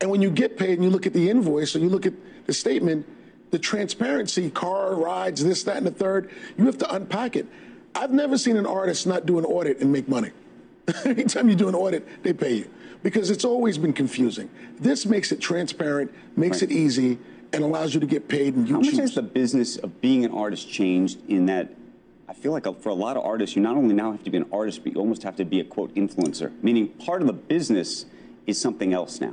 [0.01, 2.13] And when you get paid and you look at the invoice or you look at
[2.47, 3.07] the statement,
[3.51, 7.47] the transparency, car rides, this, that, and the third, you have to unpack it.
[7.95, 10.31] I've never seen an artist not do an audit and make money.
[11.05, 12.71] Anytime you do an audit, they pay you
[13.03, 14.49] because it's always been confusing.
[14.79, 17.19] This makes it transparent, makes it easy,
[17.53, 18.55] and allows you to get paid.
[18.55, 18.99] And you How much choose.
[18.99, 21.71] has the business of being an artist changed in that?
[22.29, 24.31] I feel like uh, for a lot of artists, you not only now have to
[24.31, 27.27] be an artist, but you almost have to be a quote influencer, meaning part of
[27.27, 28.07] the business
[28.47, 29.33] is something else now.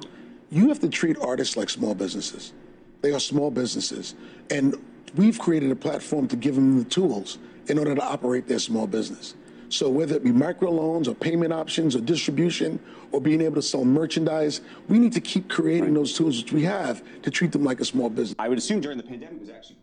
[0.52, 2.54] you have to treat artists like small businesses.
[3.02, 4.16] They are small businesses.
[4.50, 4.76] And
[5.16, 8.88] we've created a platform to give them the tools in order to operate their small
[8.88, 9.36] business.
[9.70, 12.80] So whether it be microloans or payment options or distribution
[13.12, 16.64] or being able to sell merchandise, we need to keep creating those tools which we
[16.64, 18.36] have to treat them like a small business.
[18.40, 19.78] I would assume during the pandemic it was actually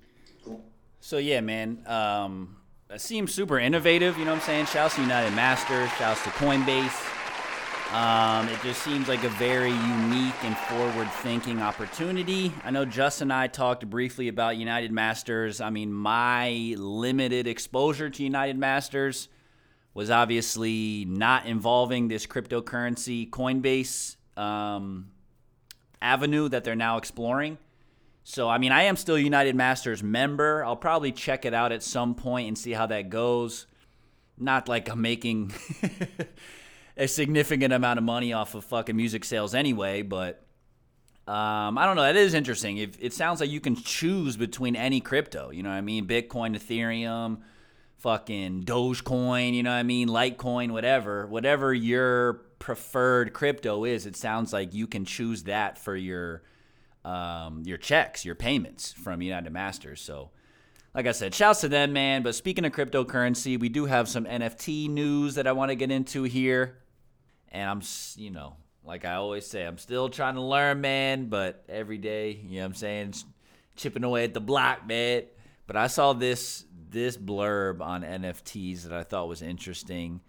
[0.44, 0.64] cool.
[1.00, 1.78] So yeah, man.
[1.86, 2.56] Um,
[2.90, 4.16] it seems super innovative.
[4.18, 4.66] You know what I'm saying?
[4.66, 5.88] Shouts to UnitedMasters.
[5.96, 7.12] Shouts to Coinbase.
[7.92, 12.52] Um, it just seems like a very unique and forward-thinking opportunity.
[12.64, 15.64] I know Justin and I talked briefly about UnitedMasters.
[15.64, 19.28] I mean, my limited exposure to UnitedMasters
[19.96, 25.08] was obviously not involving this cryptocurrency Coinbase um,
[26.02, 27.56] avenue that they're now exploring.
[28.22, 30.62] So, I mean, I am still UnitedMasters member.
[30.66, 33.66] I'll probably check it out at some point and see how that goes.
[34.36, 35.54] Not like I'm making
[36.98, 40.44] a significant amount of money off of fucking music sales anyway, but
[41.26, 42.02] um, I don't know.
[42.02, 42.76] That is interesting.
[42.76, 45.50] If, it sounds like you can choose between any crypto.
[45.50, 46.06] You know what I mean?
[46.06, 47.38] Bitcoin, Ethereum,
[47.98, 49.54] fucking Dogecoin.
[49.54, 50.08] You know what I mean?
[50.08, 51.26] Litecoin, whatever.
[51.26, 56.42] Whatever your preferred crypto is, it sounds like you can choose that for your
[57.04, 59.98] um, your checks, your payments from UnitedMasters.
[59.98, 60.30] So,
[60.92, 62.22] like I said, shouts to them, man.
[62.22, 65.92] But speaking of cryptocurrency, we do have some NFT news that I want to get
[65.92, 66.78] into here.
[67.52, 67.82] And I'm,
[68.16, 71.28] you know, like I always say, I'm still trying to learn, man.
[71.28, 73.14] But every day, you know what I'm saying,
[73.76, 75.24] chipping away at the block, man.
[75.68, 80.20] But I saw this this blurb on NFTs that I thought was interesting.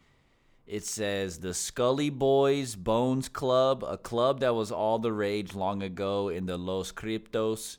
[0.65, 5.81] It says the Scully Boys Bones Club, a club that was all the rage long
[5.81, 7.77] ago in the Los Cryptos.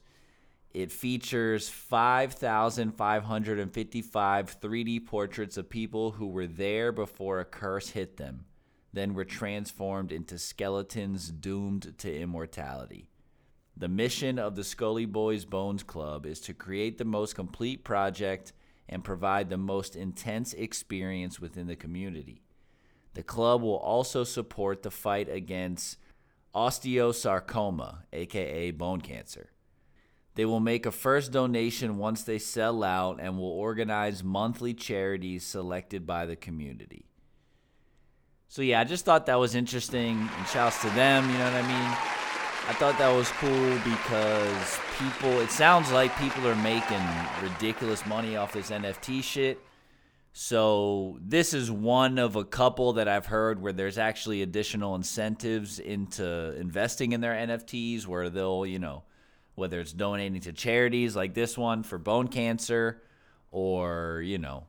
[0.72, 8.46] It features 5,555 3D portraits of people who were there before a curse hit them,
[8.92, 13.08] then were transformed into skeletons doomed to immortality.
[13.76, 18.52] The mission of the Scully Boys Bones Club is to create the most complete project
[18.88, 22.42] and provide the most intense experience within the community.
[23.14, 25.98] The club will also support the fight against
[26.54, 29.50] osteosarcoma, aka bone cancer.
[30.34, 35.44] They will make a first donation once they sell out and will organize monthly charities
[35.44, 37.06] selected by the community.
[38.46, 41.64] So yeah, I just thought that was interesting and shouts to them, you know what
[41.64, 42.17] I mean?
[42.68, 47.02] I thought that was cool because people it sounds like people are making
[47.42, 49.58] ridiculous money off this NFT shit.
[50.34, 55.78] So this is one of a couple that I've heard where there's actually additional incentives
[55.78, 59.02] into investing in their NFTs where they'll, you know,
[59.54, 63.00] whether it's donating to charities like this one for bone cancer
[63.50, 64.66] or, you know,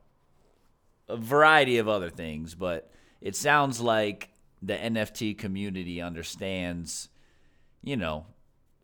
[1.06, 4.30] a variety of other things, but it sounds like
[4.62, 7.09] the NFT community understands,
[7.82, 8.26] you know,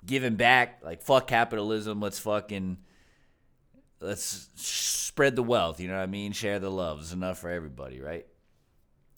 [0.05, 2.79] giving back, like fuck capitalism, let's fucking
[4.01, 6.33] let's spread the wealth, you know what I mean?
[6.33, 7.01] Share the love.
[7.01, 8.27] It's enough for everybody, right?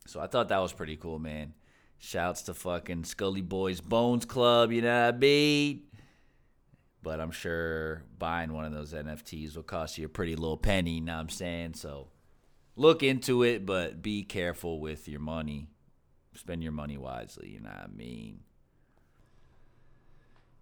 [0.06, 1.54] So I thought that was pretty cool, man.
[1.98, 5.82] Shouts to fucking Scully Boys Bones Club, you know what I mean?
[7.02, 10.92] But I'm sure buying one of those NFTs will cost you a pretty little penny,
[10.92, 11.74] you know what I'm saying?
[11.74, 12.08] So
[12.76, 15.68] look into it, but be careful with your money.
[16.34, 18.40] Spend your money wisely, you know what I mean?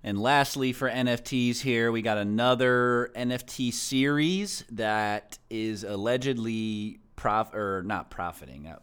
[0.06, 7.82] And lastly, for NFTs here, we got another NFT series that is allegedly prof or
[7.84, 8.78] not profiting, uh,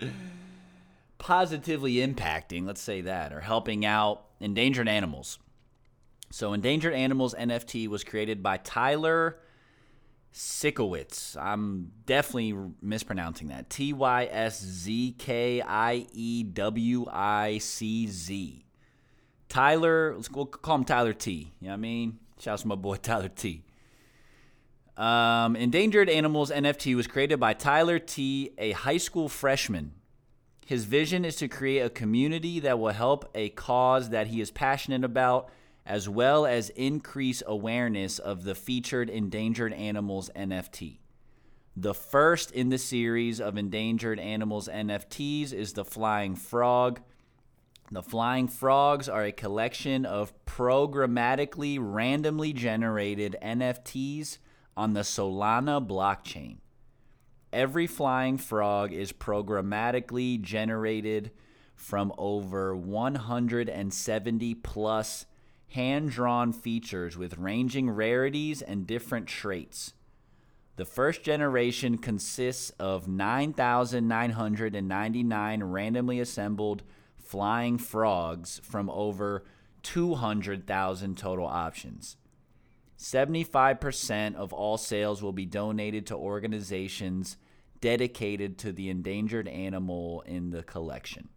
[1.18, 5.38] positively impacting, let's say that, or helping out endangered animals.
[6.32, 9.38] So, Endangered Animals NFT was created by Tyler
[10.34, 11.36] Sikowitz.
[11.36, 13.70] I'm definitely mispronouncing that.
[13.70, 18.64] T Y S Z K I E W I C Z.
[19.48, 21.52] Tyler, let's we'll call him Tyler T.
[21.60, 22.18] You know what I mean?
[22.38, 23.64] Shouts to my boy Tyler T.
[24.96, 29.92] Um, Endangered Animals NFT was created by Tyler T., a high school freshman.
[30.66, 34.50] His vision is to create a community that will help a cause that he is
[34.50, 35.50] passionate about
[35.86, 40.98] as well as increase awareness of the featured endangered animals NFT.
[41.74, 47.00] The first in the series of endangered animals NFTs is the flying frog.
[47.90, 54.36] The flying frogs are a collection of programmatically randomly generated NFTs
[54.76, 56.58] on the Solana blockchain.
[57.50, 61.30] Every flying frog is programmatically generated
[61.74, 65.24] from over 170 plus
[65.68, 69.94] hand drawn features with ranging rarities and different traits.
[70.76, 76.82] The first generation consists of 9,999 randomly assembled
[77.28, 79.44] flying frogs from over
[79.82, 82.16] 200,000 total options.
[82.98, 87.36] 75% of all sales will be donated to organizations
[87.82, 91.28] dedicated to the endangered animal in the collection.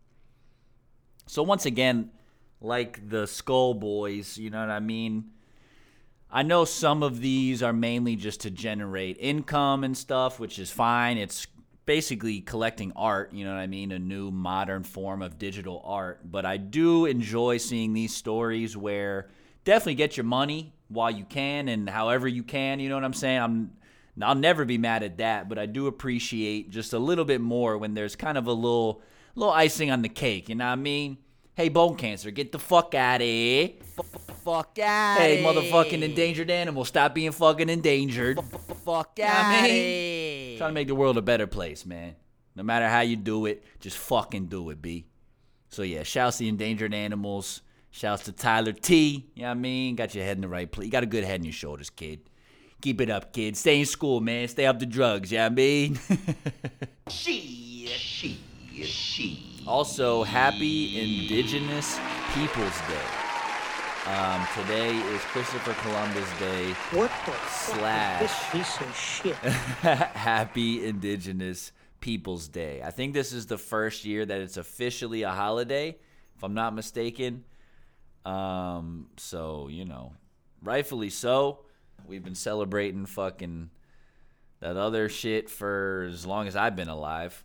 [1.28, 2.12] So, once again,
[2.62, 5.32] like the Skull Boys, you know what I mean?
[6.32, 10.72] I know some of these are mainly just to generate income and stuff, which is
[10.72, 11.18] fine.
[11.18, 11.46] It's
[11.86, 13.92] basically collecting art, you know what I mean?
[13.92, 16.20] A new modern form of digital art.
[16.30, 19.30] But I do enjoy seeing these stories where
[19.64, 23.14] definitely get your money while you can and however you can, you know what I'm
[23.14, 23.42] saying?
[23.42, 23.72] I'm
[24.22, 27.78] I'll never be mad at that, but I do appreciate just a little bit more
[27.78, 29.02] when there's kind of a little
[29.36, 31.18] little icing on the cake, you know what I mean?
[31.56, 33.70] Hey, bone cancer, get the fuck out of here.
[34.44, 35.18] Fuck out.
[35.18, 38.40] Hey, motherfucking endangered animal, stop being fucking endangered.
[38.86, 39.64] Fuck You know what I out.
[39.64, 40.58] mean?
[40.58, 42.16] Trying to make the world a better place, man.
[42.56, 45.06] No matter how you do it, just fucking do it, B.
[45.70, 47.62] So yeah, shouts to the endangered animals.
[47.92, 49.30] Shouts to Tyler T.
[49.36, 49.96] You know what I mean?
[49.96, 50.86] Got your head in the right place.
[50.86, 52.22] You got a good head in your shoulders, kid.
[52.82, 53.56] Keep it up, kid.
[53.56, 54.48] Stay in school, man.
[54.48, 56.00] Stay up the drugs, you know what I mean?
[57.10, 58.40] She, she,
[58.84, 59.64] she.
[59.68, 62.00] Also, happy Indigenous
[62.34, 63.31] Peoples Day.
[64.08, 66.72] Um, today is Christopher Columbus Day.
[66.92, 69.36] What the slash piece of shit?
[69.36, 72.82] Happy Indigenous Peoples Day.
[72.84, 76.00] I think this is the first year that it's officially a holiday,
[76.36, 77.44] if I'm not mistaken.
[78.26, 80.14] Um, so you know,
[80.64, 81.60] rightfully so.
[82.08, 83.70] We've been celebrating fucking
[84.62, 87.44] that other shit for as long as I've been alive.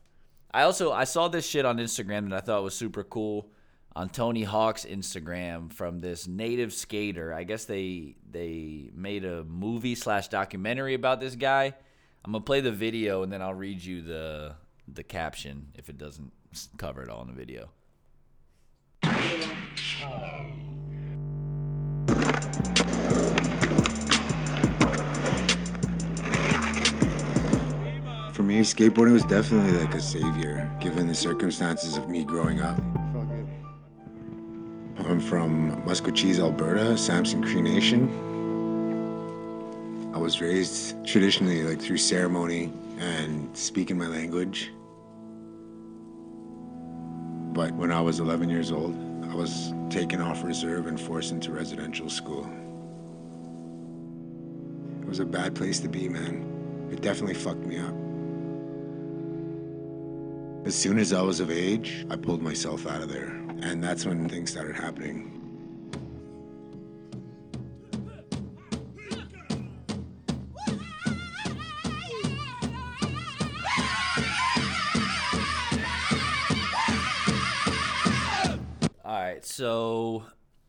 [0.55, 3.51] I also I saw this shit on Instagram that I thought was super cool
[3.97, 7.33] on Tony Hawk's Instagram from this native skater.
[7.33, 11.75] I guess they they made a movie slash documentary about this guy.
[12.23, 14.55] I'm gonna play the video and then I'll read you the
[14.87, 16.31] the caption if it doesn't
[16.77, 17.71] cover it all in the video.
[28.35, 32.79] For me, skateboarding was definitely like a savior, given the circumstances of me growing up.
[34.99, 38.09] I'm from Maskwacis, Alberta, Samson Cree Nation.
[40.15, 44.73] I was raised traditionally, like through ceremony and speaking my language.
[47.53, 48.95] But when I was 11 years old,
[49.31, 52.51] I was taken off reserve and forced into residential school.
[55.03, 56.89] It was a bad place to be, man.
[56.91, 57.95] It definitely fucked me up.
[60.67, 63.46] As soon as I was of age, I pulled myself out of there.
[63.63, 65.33] And that's when things started happening.
[79.05, 80.25] All right, so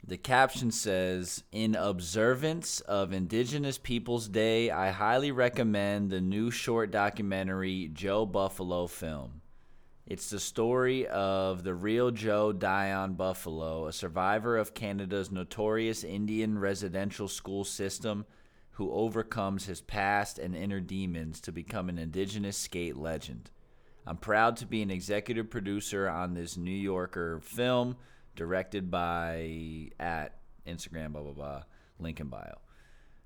[0.06, 6.92] the caption says In observance of Indigenous Peoples Day, I highly recommend the new short
[6.92, 9.42] documentary Joe Buffalo film.
[10.10, 16.58] It's the story of the real Joe Dion Buffalo, a survivor of Canada's notorious Indian
[16.58, 18.26] residential school system
[18.72, 23.52] who overcomes his past and inner demons to become an Indigenous skate legend.
[24.06, 27.98] I'm proud to be an executive producer on this New Yorker film
[28.34, 31.64] directed by at Instagram, blah blah blah,
[32.00, 32.60] link in bio.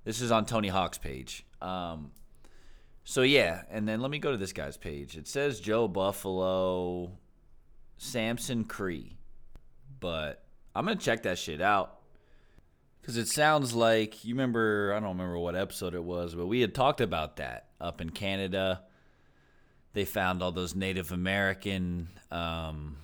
[0.02, 1.46] This is on Tony Hawk's page.
[1.60, 2.10] Um,
[3.04, 5.16] so yeah, and then let me go to this guy's page.
[5.16, 7.12] It says Joe Buffalo,
[7.96, 9.16] Samson Cree,
[10.00, 10.44] but
[10.74, 11.98] I'm gonna check that shit out
[13.00, 14.92] because it sounds like you remember.
[14.96, 18.10] I don't remember what episode it was, but we had talked about that up in
[18.10, 18.82] Canada.
[19.94, 22.96] They found all those Native American um,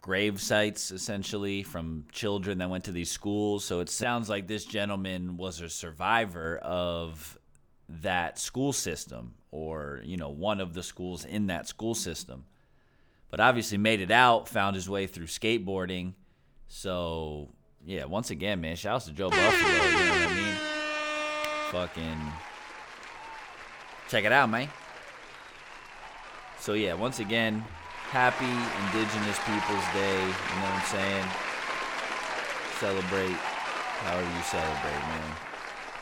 [0.00, 3.64] grave sites essentially from children that went to these schools.
[3.64, 7.36] So it sounds like this gentleman was a survivor of
[7.88, 12.44] that school system or, you know, one of the schools in that school system.
[13.30, 16.14] But obviously made it out, found his way through skateboarding.
[16.68, 17.50] So,
[17.84, 19.50] yeah, once again, man, shouts to Joe Buffalo.
[19.50, 20.54] You know what I mean?
[21.70, 22.32] Fucking
[24.08, 24.68] check it out, man.
[26.58, 27.64] So yeah, once again,
[28.10, 28.46] happy
[28.86, 30.18] Indigenous Peoples Day.
[30.18, 31.26] You know what I'm saying?
[32.80, 33.36] Celebrate
[34.02, 35.45] however you celebrate, man.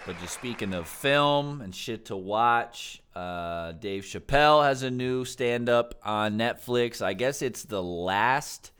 [0.07, 5.25] But just speaking of film and shit to watch, uh, Dave Chappelle has a new
[5.25, 7.01] stand-up on Netflix.
[7.01, 8.71] I guess it's the last,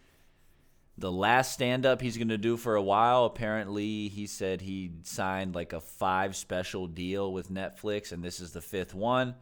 [0.99, 3.25] the last stand-up he's gonna do for a while.
[3.25, 8.53] Apparently, he said he signed like a five special deal with Netflix, and this is
[8.53, 9.35] the fifth one.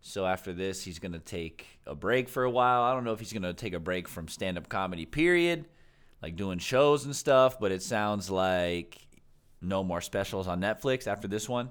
[0.00, 2.80] So after this, he's gonna take a break for a while.
[2.80, 5.66] I don't know if he's gonna take a break from stand-up comedy, period,
[6.22, 7.60] like doing shows and stuff.
[7.60, 8.96] But it sounds like
[9.60, 11.70] no more specials on Netflix after this one.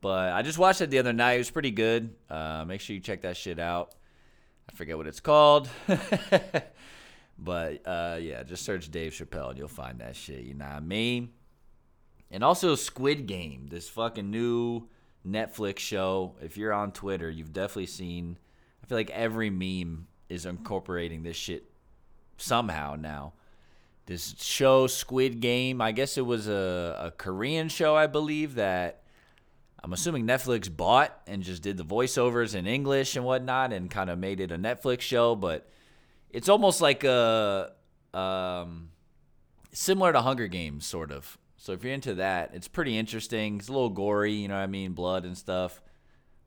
[0.00, 1.34] But I just watched it the other night.
[1.34, 2.14] It was pretty good.
[2.28, 3.94] Uh, make sure you check that shit out.
[4.68, 5.68] I forget what it's called.
[7.38, 10.44] but uh, yeah, just search Dave Chappelle and you'll find that shit.
[10.44, 11.30] You know what I mean?
[12.30, 14.88] And also Squid Game, this fucking new
[15.26, 16.34] Netflix show.
[16.42, 18.38] If you're on Twitter, you've definitely seen.
[18.82, 21.70] I feel like every meme is incorporating this shit
[22.36, 23.34] somehow now
[24.06, 25.80] this show Squid Game.
[25.80, 29.04] I guess it was a, a Korean show, I believe that
[29.84, 34.08] I'm assuming Netflix bought and just did the voiceovers in English and whatnot, and kind
[34.08, 35.36] of made it a Netflix show.
[35.36, 35.68] But
[36.30, 37.72] it's almost like a
[38.14, 38.88] um,
[39.72, 41.36] similar to Hunger Games, sort of.
[41.58, 43.58] So if you're into that, it's pretty interesting.
[43.58, 45.82] It's a little gory, you know what I mean, blood and stuff.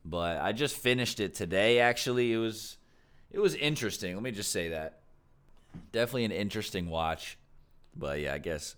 [0.04, 1.78] But I just finished it today.
[1.78, 2.76] Actually, it was
[3.30, 4.14] it was interesting.
[4.14, 5.00] Let me just say that.
[5.92, 7.38] Definitely an interesting watch.
[7.98, 8.76] But yeah, I guess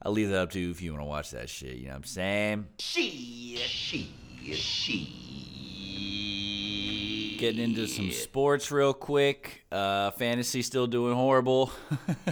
[0.00, 1.76] I'll leave that up to you if you want to watch that shit.
[1.76, 2.66] You know what I'm saying?
[2.78, 4.14] She, she,
[4.52, 5.28] she.
[7.38, 9.64] Getting into some sports real quick.
[9.72, 11.72] Uh, fantasy still doing horrible.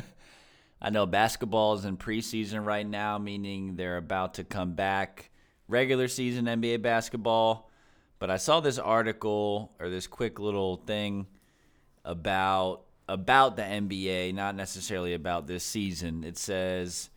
[0.83, 5.31] I know basketball is in preseason right now, meaning they're about to come back
[5.69, 7.71] regular season NBA basketball.
[8.19, 11.27] But I saw this article or this quick little thing
[12.05, 16.23] about about the NBA, not necessarily about this season.
[16.23, 17.11] It says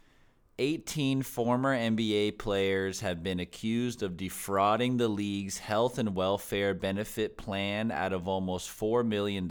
[0.57, 7.37] 18 former NBA players have been accused of defrauding the league's health and welfare benefit
[7.37, 9.47] plan out of almost $4 million.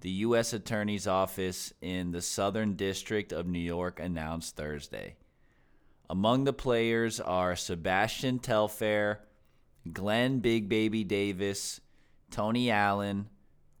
[0.00, 0.54] The U.S.
[0.54, 5.16] Attorney's Office in the Southern District of New York announced Thursday.
[6.08, 9.20] Among the players are Sebastian Telfair,
[9.92, 11.82] Glenn Big Baby Davis,
[12.30, 13.28] Tony Allen,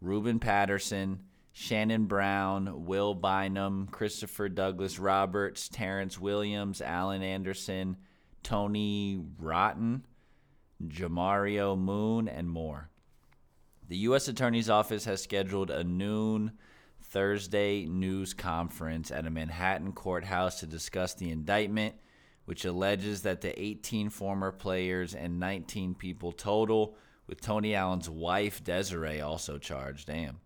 [0.02, 1.20] Ruben Patterson,
[1.58, 7.96] Shannon Brown, Will Bynum, Christopher Douglas Roberts, Terrence Williams, Alan Anderson,
[8.42, 10.04] Tony Wroten,
[10.86, 12.90] Jamario Moon, and more.
[13.88, 14.28] The U.S.
[14.28, 16.52] Attorney's Office has scheduled a noon
[17.02, 21.94] Thursday news conference at a Manhattan courthouse to discuss the indictment,
[22.44, 28.62] which alleges that the 18 former players and 19 people total, with Tony Allen's wife
[28.62, 30.40] Desiree also charged, damn,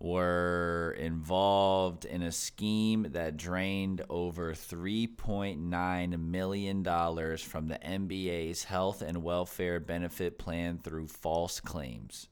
[0.00, 9.24] were involved in a scheme that drained over $3.9 million from the NBA's health and
[9.24, 12.28] welfare benefit plan through false claims.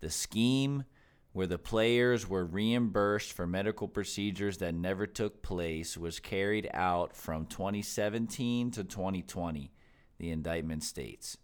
[0.00, 0.84] The scheme,
[1.32, 7.14] where the players were reimbursed for medical procedures that never took place, was carried out
[7.14, 9.70] from 2017 to 2020,
[10.18, 11.36] the indictment states.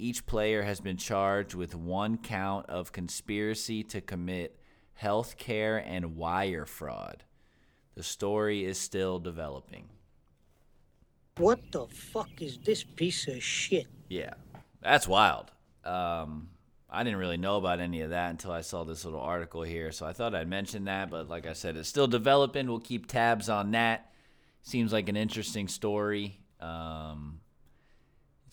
[0.00, 4.58] Each player has been charged with one count of conspiracy to commit
[4.94, 7.22] health care and wire fraud.
[7.96, 9.90] The story is still developing.
[11.36, 13.88] What the fuck is this piece of shit?
[14.08, 14.32] Yeah,
[14.80, 15.50] that's wild.
[15.84, 16.48] Um,
[16.88, 19.92] I didn't really know about any of that until I saw this little article here,
[19.92, 21.10] so I thought I'd mention that.
[21.10, 22.68] But like I said, it's still developing.
[22.68, 24.10] We'll keep tabs on that.
[24.62, 26.40] Seems like an interesting story.
[26.58, 27.39] Um,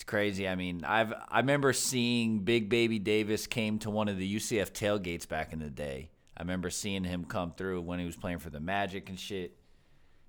[0.07, 0.47] crazy.
[0.47, 4.71] I mean, I've I remember seeing Big Baby Davis came to one of the UCF
[4.71, 6.09] tailgates back in the day.
[6.35, 9.55] I remember seeing him come through when he was playing for the Magic and shit.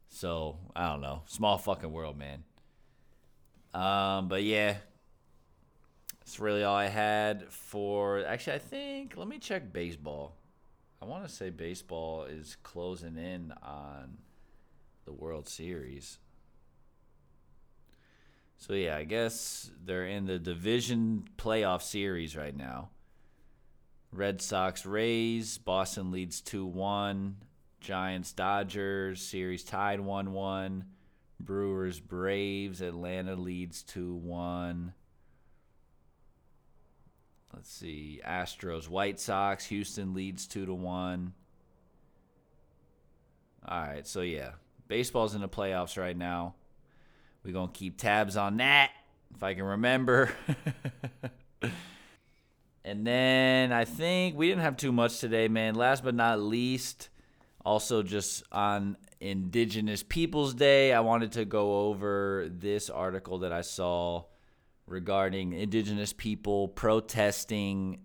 [0.08, 2.44] So I don't know, small fucking world, man.
[3.72, 4.76] Um, but yeah,
[6.20, 8.24] that's really all I had for.
[8.26, 10.36] Actually, I think let me check baseball.
[11.00, 14.18] I want to say baseball is closing in on
[15.04, 16.18] the World Series.
[18.58, 22.90] So yeah, I guess they're in the division playoff series right now.
[24.12, 27.34] Red Sox Rays, Boston leads 2-1.
[27.80, 30.82] Giants Dodgers series tied 1-1.
[31.40, 34.92] Brewers Braves, Atlanta leads 2-1.
[37.54, 38.20] Let's see.
[38.26, 41.32] Astros White Sox, Houston leads 2 to 1.
[43.68, 44.52] All right, so yeah,
[44.88, 46.54] baseball's in the playoffs right now.
[47.48, 48.90] We're gonna keep tabs on that
[49.34, 50.30] if I can remember.
[52.84, 55.74] and then I think we didn't have too much today, man.
[55.74, 57.08] Last but not least,
[57.64, 63.62] also just on Indigenous Peoples Day, I wanted to go over this article that I
[63.62, 64.24] saw
[64.86, 68.00] regarding Indigenous people protesting,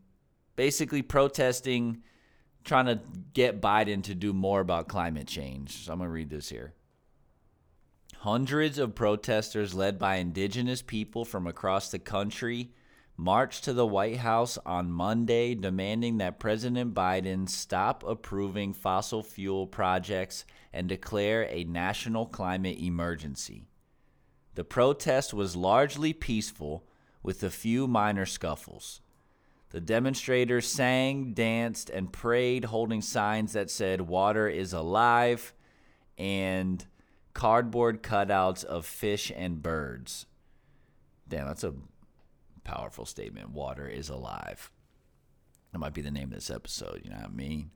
[0.55, 2.01] basically protesting,
[2.63, 3.01] trying to
[3.33, 5.83] get Biden to do more about climate change.
[5.83, 6.73] So I'm going to read this here.
[8.23, 12.71] Hundreds of protesters led by indigenous people from across the country
[13.17, 19.67] marched to the White House on Monday demanding that President Biden stop approving fossil fuel
[19.67, 23.65] projects and declare a national climate emergency.
[24.55, 26.87] The protest was largely peaceful,
[27.23, 29.01] with a few minor scuffles.
[29.71, 35.53] The demonstrators sang, danced, and prayed, holding signs that said, Water is alive,
[36.17, 36.85] and
[37.33, 40.25] cardboard cutouts of fish and birds.
[41.27, 41.73] Damn, that's a
[42.63, 43.51] powerful statement.
[43.51, 44.71] Water is alive.
[45.71, 47.71] That might be the name of this episode, you know what I mean?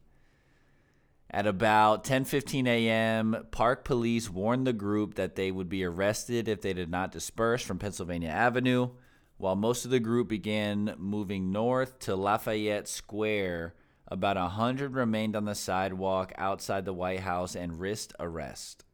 [1.29, 6.61] At about 10:15 a.m., park police warned the group that they would be arrested if
[6.61, 8.91] they did not disperse from Pennsylvania Avenue,
[9.37, 13.73] while most of the group began moving north to Lafayette Square.
[14.07, 18.85] About a hundred remained on the sidewalk outside the White House and risked arrest.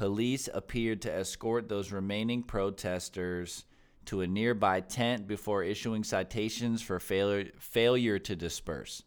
[0.00, 3.66] Police appeared to escort those remaining protesters
[4.06, 9.02] to a nearby tent before issuing citations for failure, failure to disperse.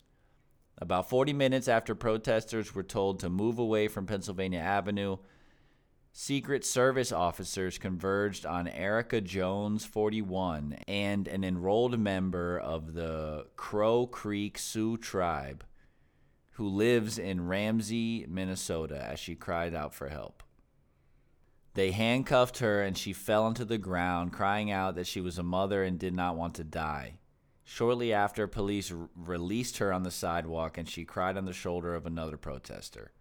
[0.78, 5.18] About 40 minutes after protesters were told to move away from Pennsylvania Avenue,
[6.12, 14.06] Secret Service officers converged on Erica Jones, 41, and an enrolled member of the Crow
[14.06, 15.64] Creek Sioux tribe
[16.52, 20.44] who lives in Ramsey, Minnesota, as she cried out for help.
[21.76, 25.44] They handcuffed her and she fell onto the ground, crying out that she was a
[25.44, 27.20] mother and did not want to die.
[27.64, 31.96] Shortly after, police r- released her on the sidewalk and she cried on the shoulder
[31.96, 33.12] of another protester.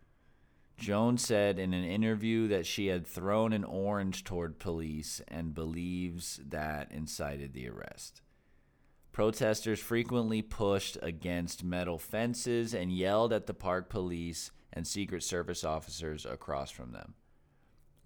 [0.77, 6.41] Jones said in an interview that she had thrown an orange toward police and believes
[6.45, 8.21] that incited the arrest.
[9.13, 15.65] Protesters frequently pushed against metal fences and yelled at the park police and Secret Service
[15.65, 17.15] officers across from them.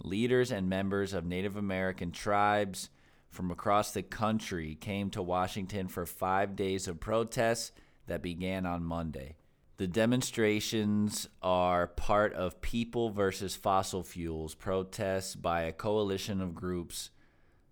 [0.02, 2.90] Leaders and members of Native American tribes
[3.30, 7.72] from across the country came to Washington for five days of protests
[8.06, 9.36] that began on Monday.
[9.78, 17.10] The demonstrations are part of People versus Fossil Fuels protests by a coalition of groups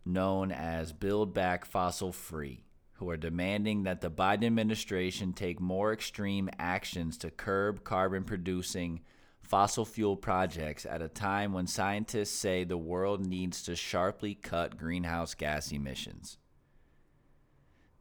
[0.04, 2.64] known as Build Back Fossil Free,
[2.94, 9.00] who are demanding that the Biden administration take more extreme actions to curb carbon producing
[9.45, 14.76] fossil fuel projects at a time when scientists say the world needs to sharply cut
[14.76, 16.38] greenhouse gas emissions.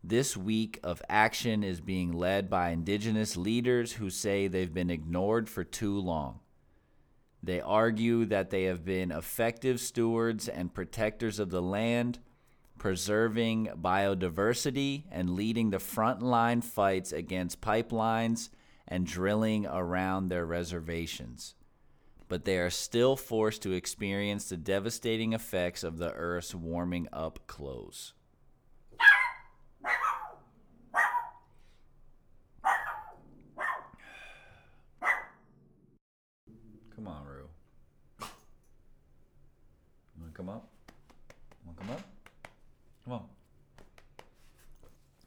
[0.04, 5.50] This week of action is being led by indigenous leaders who say they've been ignored
[5.50, 6.40] for too long.
[7.42, 12.20] They argue that they have been effective stewards and protectors of the land,
[12.78, 18.50] preserving biodiversity and leading the frontline fights against pipelines
[18.88, 21.56] and drilling around their reservations.
[22.28, 27.40] But they are still forced to experience the devastating effects of the Earth's warming up
[27.48, 28.14] close.
[36.96, 37.50] Come on, Rue.
[40.18, 40.70] Wanna come up?
[41.66, 42.02] Wanna come up?
[43.04, 43.26] Come on.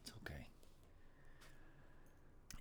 [0.03, 0.47] It's okay.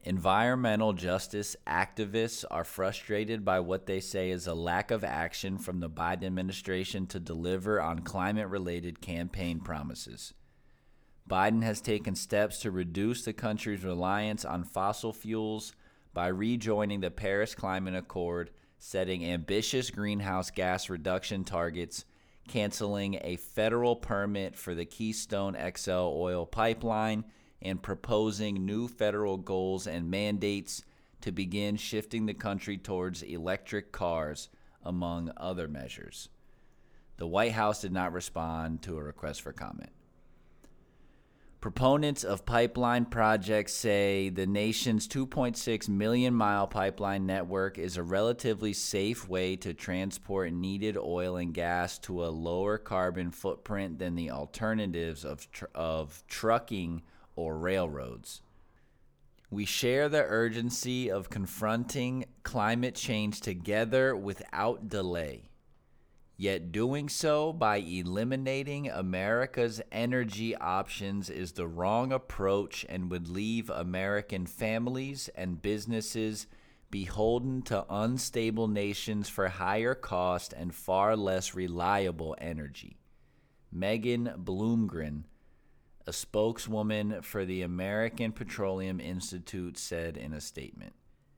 [0.08, 5.80] Environmental justice activists are frustrated by what they say is a lack of action from
[5.80, 10.36] the Biden administration to deliver on climate related campaign promises.
[11.28, 15.74] Biden has taken steps to reduce the country's reliance on fossil fuels
[16.14, 22.06] by rejoining the Paris Climate Accord, setting ambitious greenhouse gas reduction targets,
[22.48, 27.26] canceling a federal permit for the Keystone XL oil pipeline,
[27.62, 30.84] and proposing new federal goals and mandates
[31.22, 34.50] to begin shifting the country towards electric cars,
[34.84, 36.30] among other measures.
[37.18, 39.90] The White House did not respond to a request for comment.
[41.66, 48.72] Proponents of pipeline projects say the nation's 2.6 million mile pipeline network is a relatively
[48.72, 54.30] safe way to transport needed oil and gas to a lower carbon footprint than the
[54.30, 57.02] alternatives of, tr- of trucking
[57.36, 58.42] or railroads.
[59.50, 65.50] We share the urgency of confronting climate change together without delay.
[66.38, 73.70] Yet doing so by eliminating America's energy options is the wrong approach and would leave
[73.70, 76.48] American families and businesses
[76.92, 82.98] beholden to unstable nations for higher cost and far less reliable energy.
[83.72, 85.24] Megan Bloomgren,
[86.08, 90.94] a spokeswoman for the American Petroleum Institute, said in a statement.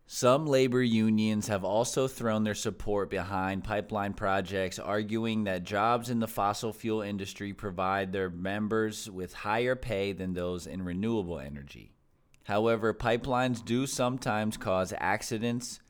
[0.09, 6.20] Some labor unions have also thrown their support behind pipeline projects, arguing that jobs in
[6.20, 11.91] the fossil fuel industry provide their members with higher pay than those in renewable energy.
[12.45, 15.82] However, pipelines do sometimes cause accidents,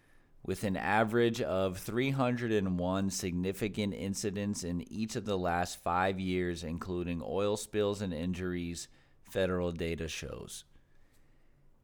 [0.47, 7.21] with an average of 301 significant incidents in each of the last five years, including
[7.23, 8.87] oil spills and injuries,
[9.29, 10.63] federal data shows.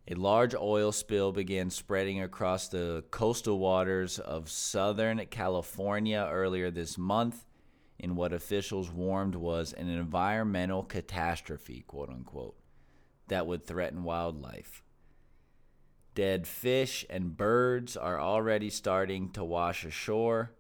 [0.07, 6.97] A large oil spill began spreading across the coastal waters of Southern California earlier this
[6.97, 7.45] month
[7.99, 12.55] in what officials warned was an environmental catastrophe, quote unquote,
[13.28, 14.83] that would threaten wildlife.
[16.16, 20.51] Dead fish and birds are already starting to wash ashore.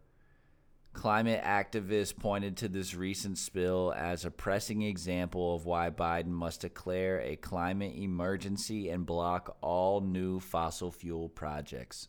[0.93, 6.61] Climate activists pointed to this recent spill as a pressing example of why Biden must
[6.61, 12.07] declare a climate emergency and block all new fossil fuel projects.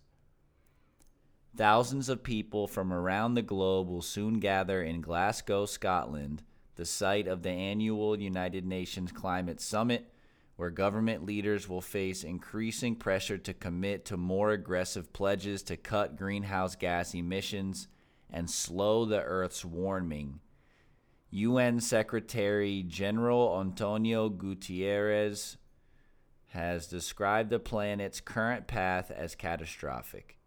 [1.56, 6.42] Thousands of people from around the globe will soon gather in Glasgow, Scotland,
[6.76, 10.10] the site of the annual United Nations Climate Summit,
[10.56, 16.16] where government leaders will face increasing pressure to commit to more aggressive pledges to cut
[16.16, 17.88] greenhouse gas emissions
[18.30, 20.40] and slow the Earth's warming.
[21.30, 25.56] UN Secretary General Antonio Guterres
[26.50, 30.38] has described the planet's current path as catastrophic.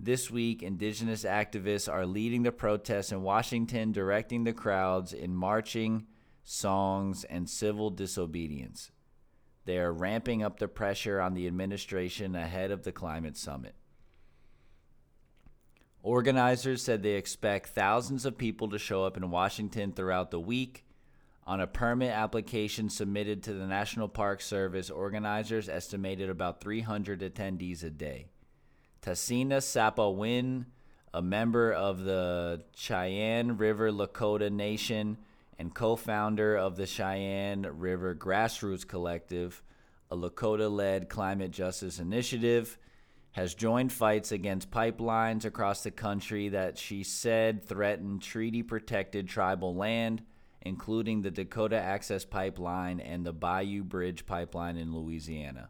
[0.00, 6.06] This week, indigenous activists are leading the protests in Washington, directing the crowds in marching,
[6.48, 8.92] songs, and civil disobedience.
[9.64, 13.74] They are ramping up the pressure on the administration ahead of the climate summit.
[16.04, 20.84] Organizers said they expect thousands of people to show up in Washington throughout the week.
[21.48, 27.82] On a permit application submitted to the National Park Service, organizers estimated about 300 attendees
[27.82, 28.28] a day.
[29.02, 30.66] Tasina Sapawin,
[31.12, 35.18] a member of the Cheyenne River Lakota Nation
[35.58, 39.62] and co founder of the Cheyenne River Grassroots Collective,
[40.10, 42.78] a Lakota led climate justice initiative,
[43.32, 49.74] has joined fights against pipelines across the country that she said threaten treaty protected tribal
[49.74, 50.22] land,
[50.62, 55.68] including the Dakota Access Pipeline and the Bayou Bridge Pipeline in Louisiana.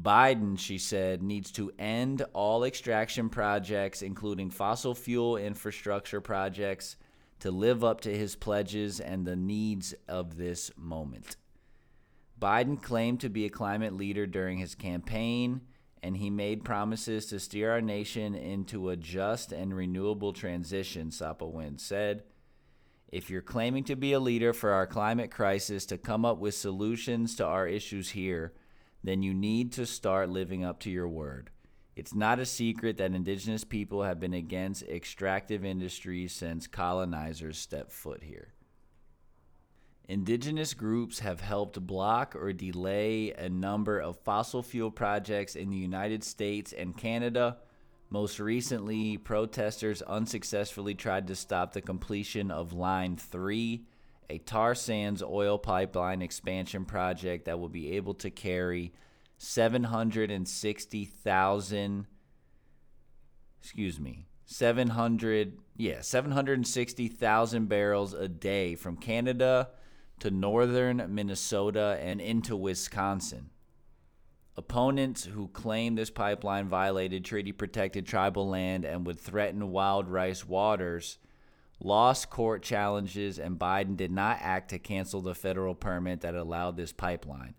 [0.00, 6.96] Biden, she said, needs to end all extraction projects, including fossil fuel infrastructure projects,
[7.44, 11.36] to live up to his pledges and the needs of this moment.
[12.40, 15.60] Biden claimed to be a climate leader during his campaign
[16.02, 21.78] and he made promises to steer our nation into a just and renewable transition, Sapawin
[21.78, 22.22] said.
[23.08, 26.54] If you're claiming to be a leader for our climate crisis to come up with
[26.54, 28.54] solutions to our issues here,
[29.02, 31.50] then you need to start living up to your word.
[31.96, 37.92] It's not a secret that indigenous people have been against extractive industries since colonizers stepped
[37.92, 38.54] foot here.
[40.08, 45.76] Indigenous groups have helped block or delay a number of fossil fuel projects in the
[45.76, 47.58] United States and Canada.
[48.10, 53.86] Most recently, protesters unsuccessfully tried to stop the completion of Line 3,
[54.28, 58.92] a tar sands oil pipeline expansion project that will be able to carry
[59.38, 62.06] 760,000
[63.60, 69.68] excuse me 700 yeah 760,000 barrels a day from Canada
[70.20, 73.50] to northern Minnesota and into Wisconsin.
[74.56, 80.46] Opponents who claim this pipeline violated treaty protected tribal land and would threaten wild rice
[80.46, 81.18] waters
[81.80, 86.76] lost court challenges, and Biden did not act to cancel the federal permit that allowed
[86.76, 87.54] this pipeline.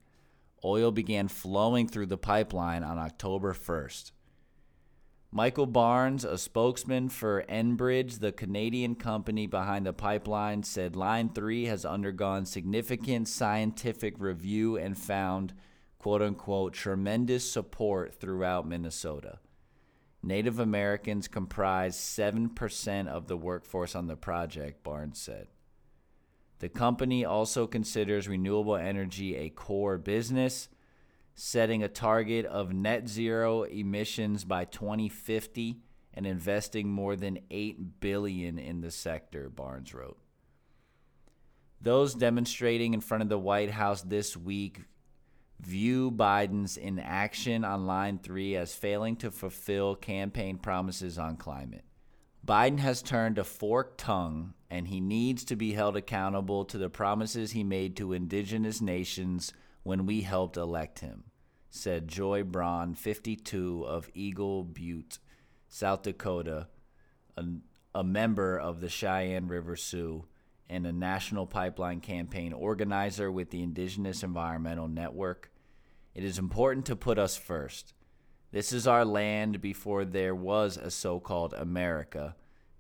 [0.66, 4.12] Oil began flowing through the pipeline on October 1st.
[5.32, 11.66] Michael Barnes, a spokesman for Enbridge, the Canadian company behind the pipeline, said Line 3
[11.66, 15.54] has undergone significant scientific review and found,
[16.00, 19.40] quote unquote, tremendous support throughout Minnesota.
[20.24, 25.48] Native Americans comprise 7% of the workforce on the project, Barnes said.
[26.66, 30.68] The company also considers renewable energy a core business
[31.36, 35.78] setting a target of net zero emissions by 2050
[36.16, 40.18] and investing more than 8 billion in the sector, Barnes wrote.
[41.80, 44.86] Those demonstrating in front of the White House this week
[45.60, 51.86] view Biden's inaction on line 3 as failing to fulfill campaign promises on climate.
[52.44, 56.90] Biden has turned a forked tongue and he needs to be held accountable to the
[56.90, 59.54] promises he made to indigenous nations
[59.84, 61.26] when we helped elect him,
[61.70, 65.20] said Joy Braun, 52 of Eagle Butte,
[65.68, 66.68] South Dakota,
[67.38, 67.46] a,
[67.94, 70.26] a member of the Cheyenne River Sioux
[70.70, 75.52] and a national pipeline campaign organizer with the Indigenous Environmental Network.
[76.16, 77.94] It is important to put us first.
[78.52, 82.36] This is our land before there was a so called America.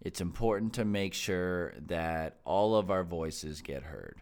[0.05, 4.21] It's important to make sure that all of our voices get heard.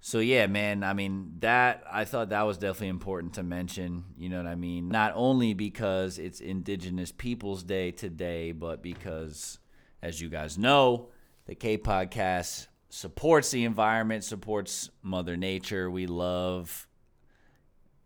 [0.00, 4.30] So yeah, man, I mean, that I thought that was definitely important to mention, you
[4.30, 4.88] know what I mean?
[4.88, 9.58] Not only because it's Indigenous Peoples Day today, but because
[10.00, 11.10] as you guys know,
[11.44, 15.90] the K podcast supports the environment, supports mother nature.
[15.90, 16.88] We love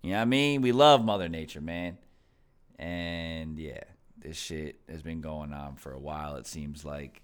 [0.02, 0.60] you know what I mean?
[0.60, 1.98] We love Mother Nature, man.
[2.78, 3.84] And yeah,
[4.24, 7.22] this shit has been going on for a while, it seems like.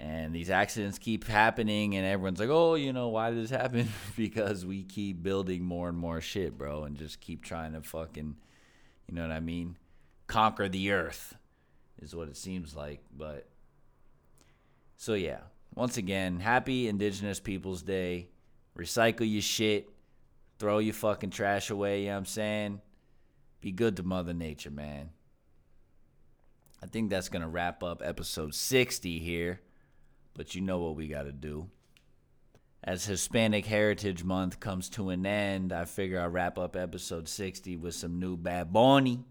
[0.00, 3.88] And these accidents keep happening, and everyone's like, oh, you know, why did this happen?
[4.16, 8.34] because we keep building more and more shit, bro, and just keep trying to fucking,
[9.06, 9.76] you know what I mean?
[10.26, 11.36] Conquer the earth
[12.02, 13.00] is what it seems like.
[13.16, 13.46] But
[14.96, 15.40] so, yeah,
[15.74, 18.28] once again, happy Indigenous Peoples Day.
[18.76, 19.94] Recycle your shit
[20.58, 22.80] throw your fucking trash away, you know what I'm saying?
[23.60, 25.10] Be good to Mother Nature, man.
[26.84, 29.62] I think that's going to wrap up episode 60 here,
[30.34, 31.70] but you know what we got to do.
[32.82, 37.78] As Hispanic Heritage Month comes to an end, I figure I'll wrap up episode 60
[37.78, 39.24] with some new Bad Bunny.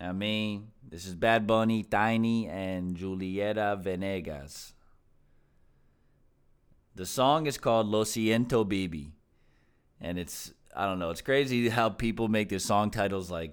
[0.00, 4.72] I mean, this is Bad Bunny, Tainy, and Julieta Venegas.
[6.94, 9.14] The song is called Lo Siento Baby
[10.00, 11.10] and it's I don't know.
[11.10, 13.52] It's crazy how people make their song titles like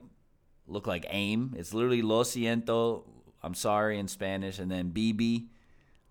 [0.69, 1.53] look like aim.
[1.57, 3.03] It's literally Lo siento,
[3.41, 5.47] I'm sorry in Spanish, and then BB,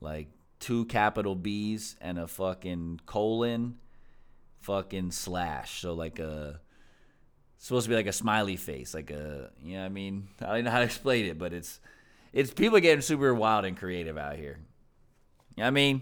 [0.00, 0.28] like
[0.60, 3.76] two capital B's and a fucking colon,
[4.60, 5.80] fucking slash.
[5.80, 6.60] So like a
[7.58, 10.28] supposed to be like a smiley face, like a you know what I mean.
[10.40, 11.80] I don't know how to explain it, but it's
[12.32, 14.58] it's people getting super wild and creative out here.
[15.56, 15.98] You know what I mean?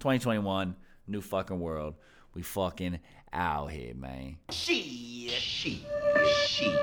[0.00, 0.76] 2021,
[1.06, 1.94] new fucking world.
[2.34, 3.00] We fucking
[3.32, 4.36] out here, man.
[4.50, 5.86] She, she,
[6.46, 6.74] she.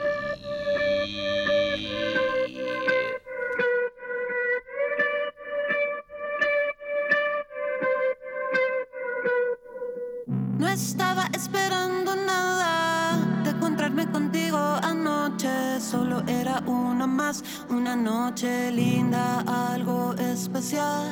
[10.58, 15.80] No estaba esperando nada de encontrarme contigo anoche.
[15.82, 19.42] Solo era una más, una noche linda,
[19.74, 21.08] algo especial.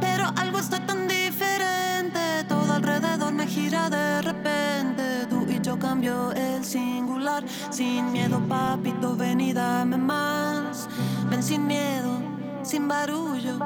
[0.00, 5.01] Pero algo está tan diferente, todo alrededor me gira de repente.
[5.92, 10.88] Cambio el singular, sin miedo, papito, ven y dame más.
[11.28, 12.18] Ven sin miedo,
[12.62, 13.58] sin barullo,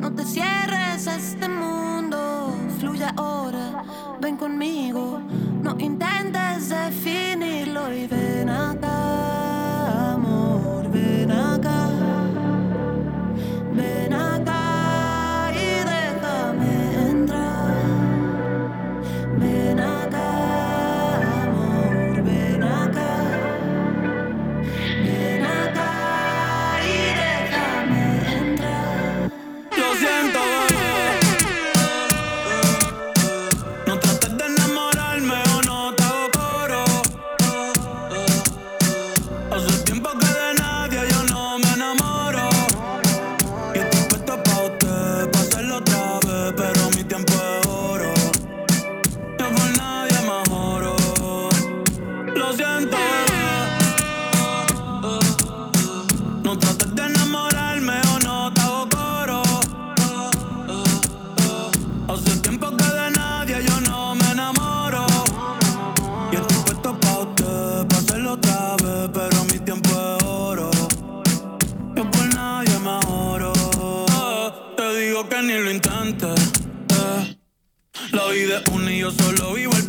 [0.00, 2.52] no te cierres a este mundo.
[2.80, 3.84] Fluye ahora,
[4.20, 5.20] ven conmigo,
[5.62, 9.37] no intentes definirlo y ven acá,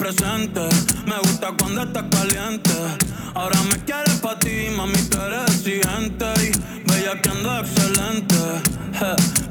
[0.10, 0.62] presente.
[1.06, 2.72] Me gusta cuando estás caliente.
[3.36, 6.26] Ahora me quieres pa' ti, mami, tú eres exigente.
[6.42, 6.52] Y
[6.90, 8.36] bella que ando excelente.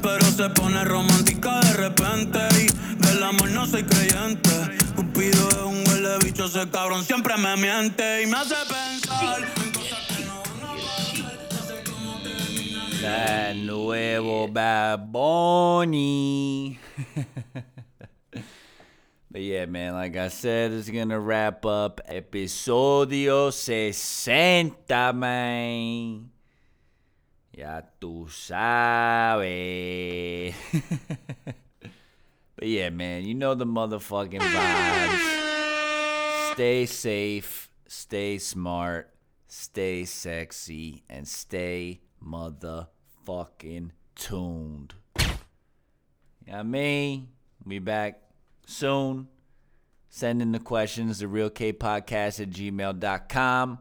[0.01, 2.39] Pero se pone romántica de repente.
[2.59, 4.49] Y del amor no soy creyente.
[4.95, 9.47] Cupido es un huele bicho ese cabrón siempre me miente y me hace pensar.
[13.01, 16.77] That nuevo Bad Bunny.
[19.31, 26.31] but yeah, man, like I said, it's gonna wrap up episodio 60, man.
[27.53, 29.43] Ya tú sabes.
[32.55, 35.37] but yeah, man, you know the motherfucking vibes.
[36.53, 39.13] Stay safe, stay smart,
[39.47, 44.95] stay sexy, and stay motherfucking tuned.
[45.19, 45.25] You
[46.47, 47.27] know what mean?
[47.67, 48.28] Be back
[48.69, 49.27] soon.
[50.09, 53.79] Send in the questions to realkpodcast at gmail.com.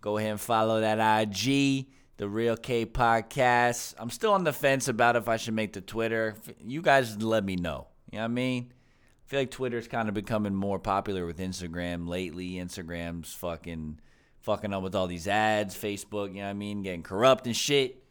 [0.00, 3.94] Go ahead and follow that IG, the Real K Podcast.
[3.98, 6.36] I'm still on the fence about if I should make the Twitter.
[6.60, 7.88] You guys let me know.
[8.12, 8.72] You know what I mean?
[8.72, 12.52] I feel like Twitter's kind of becoming more popular with Instagram lately.
[12.52, 13.98] Instagram's fucking
[14.38, 16.82] fucking up with all these ads, Facebook, you know what I mean?
[16.82, 18.04] Getting corrupt and shit.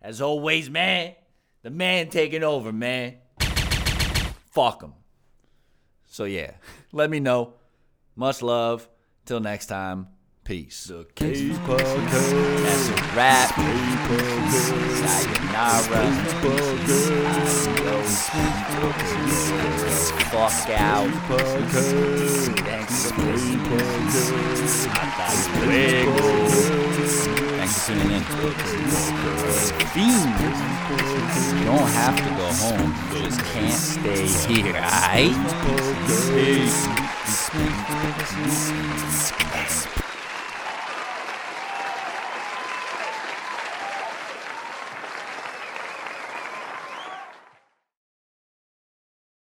[0.00, 1.14] As always, man,
[1.60, 3.16] the man taking over, man.
[4.50, 4.94] Fuck him.
[6.12, 6.50] So yeah,
[6.92, 7.54] let me know.
[8.16, 8.86] Much love.
[9.24, 10.08] Till next time.
[10.44, 10.84] Peace.
[10.84, 12.32] The K Podcast.
[12.62, 13.48] That's a wrap.
[15.08, 16.02] Sayonara.
[20.28, 21.08] Fuck out.
[22.58, 23.62] Thanks for listening.
[25.16, 26.81] Hasta luego
[27.90, 28.26] imminent.
[29.94, 30.10] You
[31.64, 32.94] Don't have to go home.
[33.14, 35.34] You just can't stay here, aight?
[36.34, 36.86] Peace.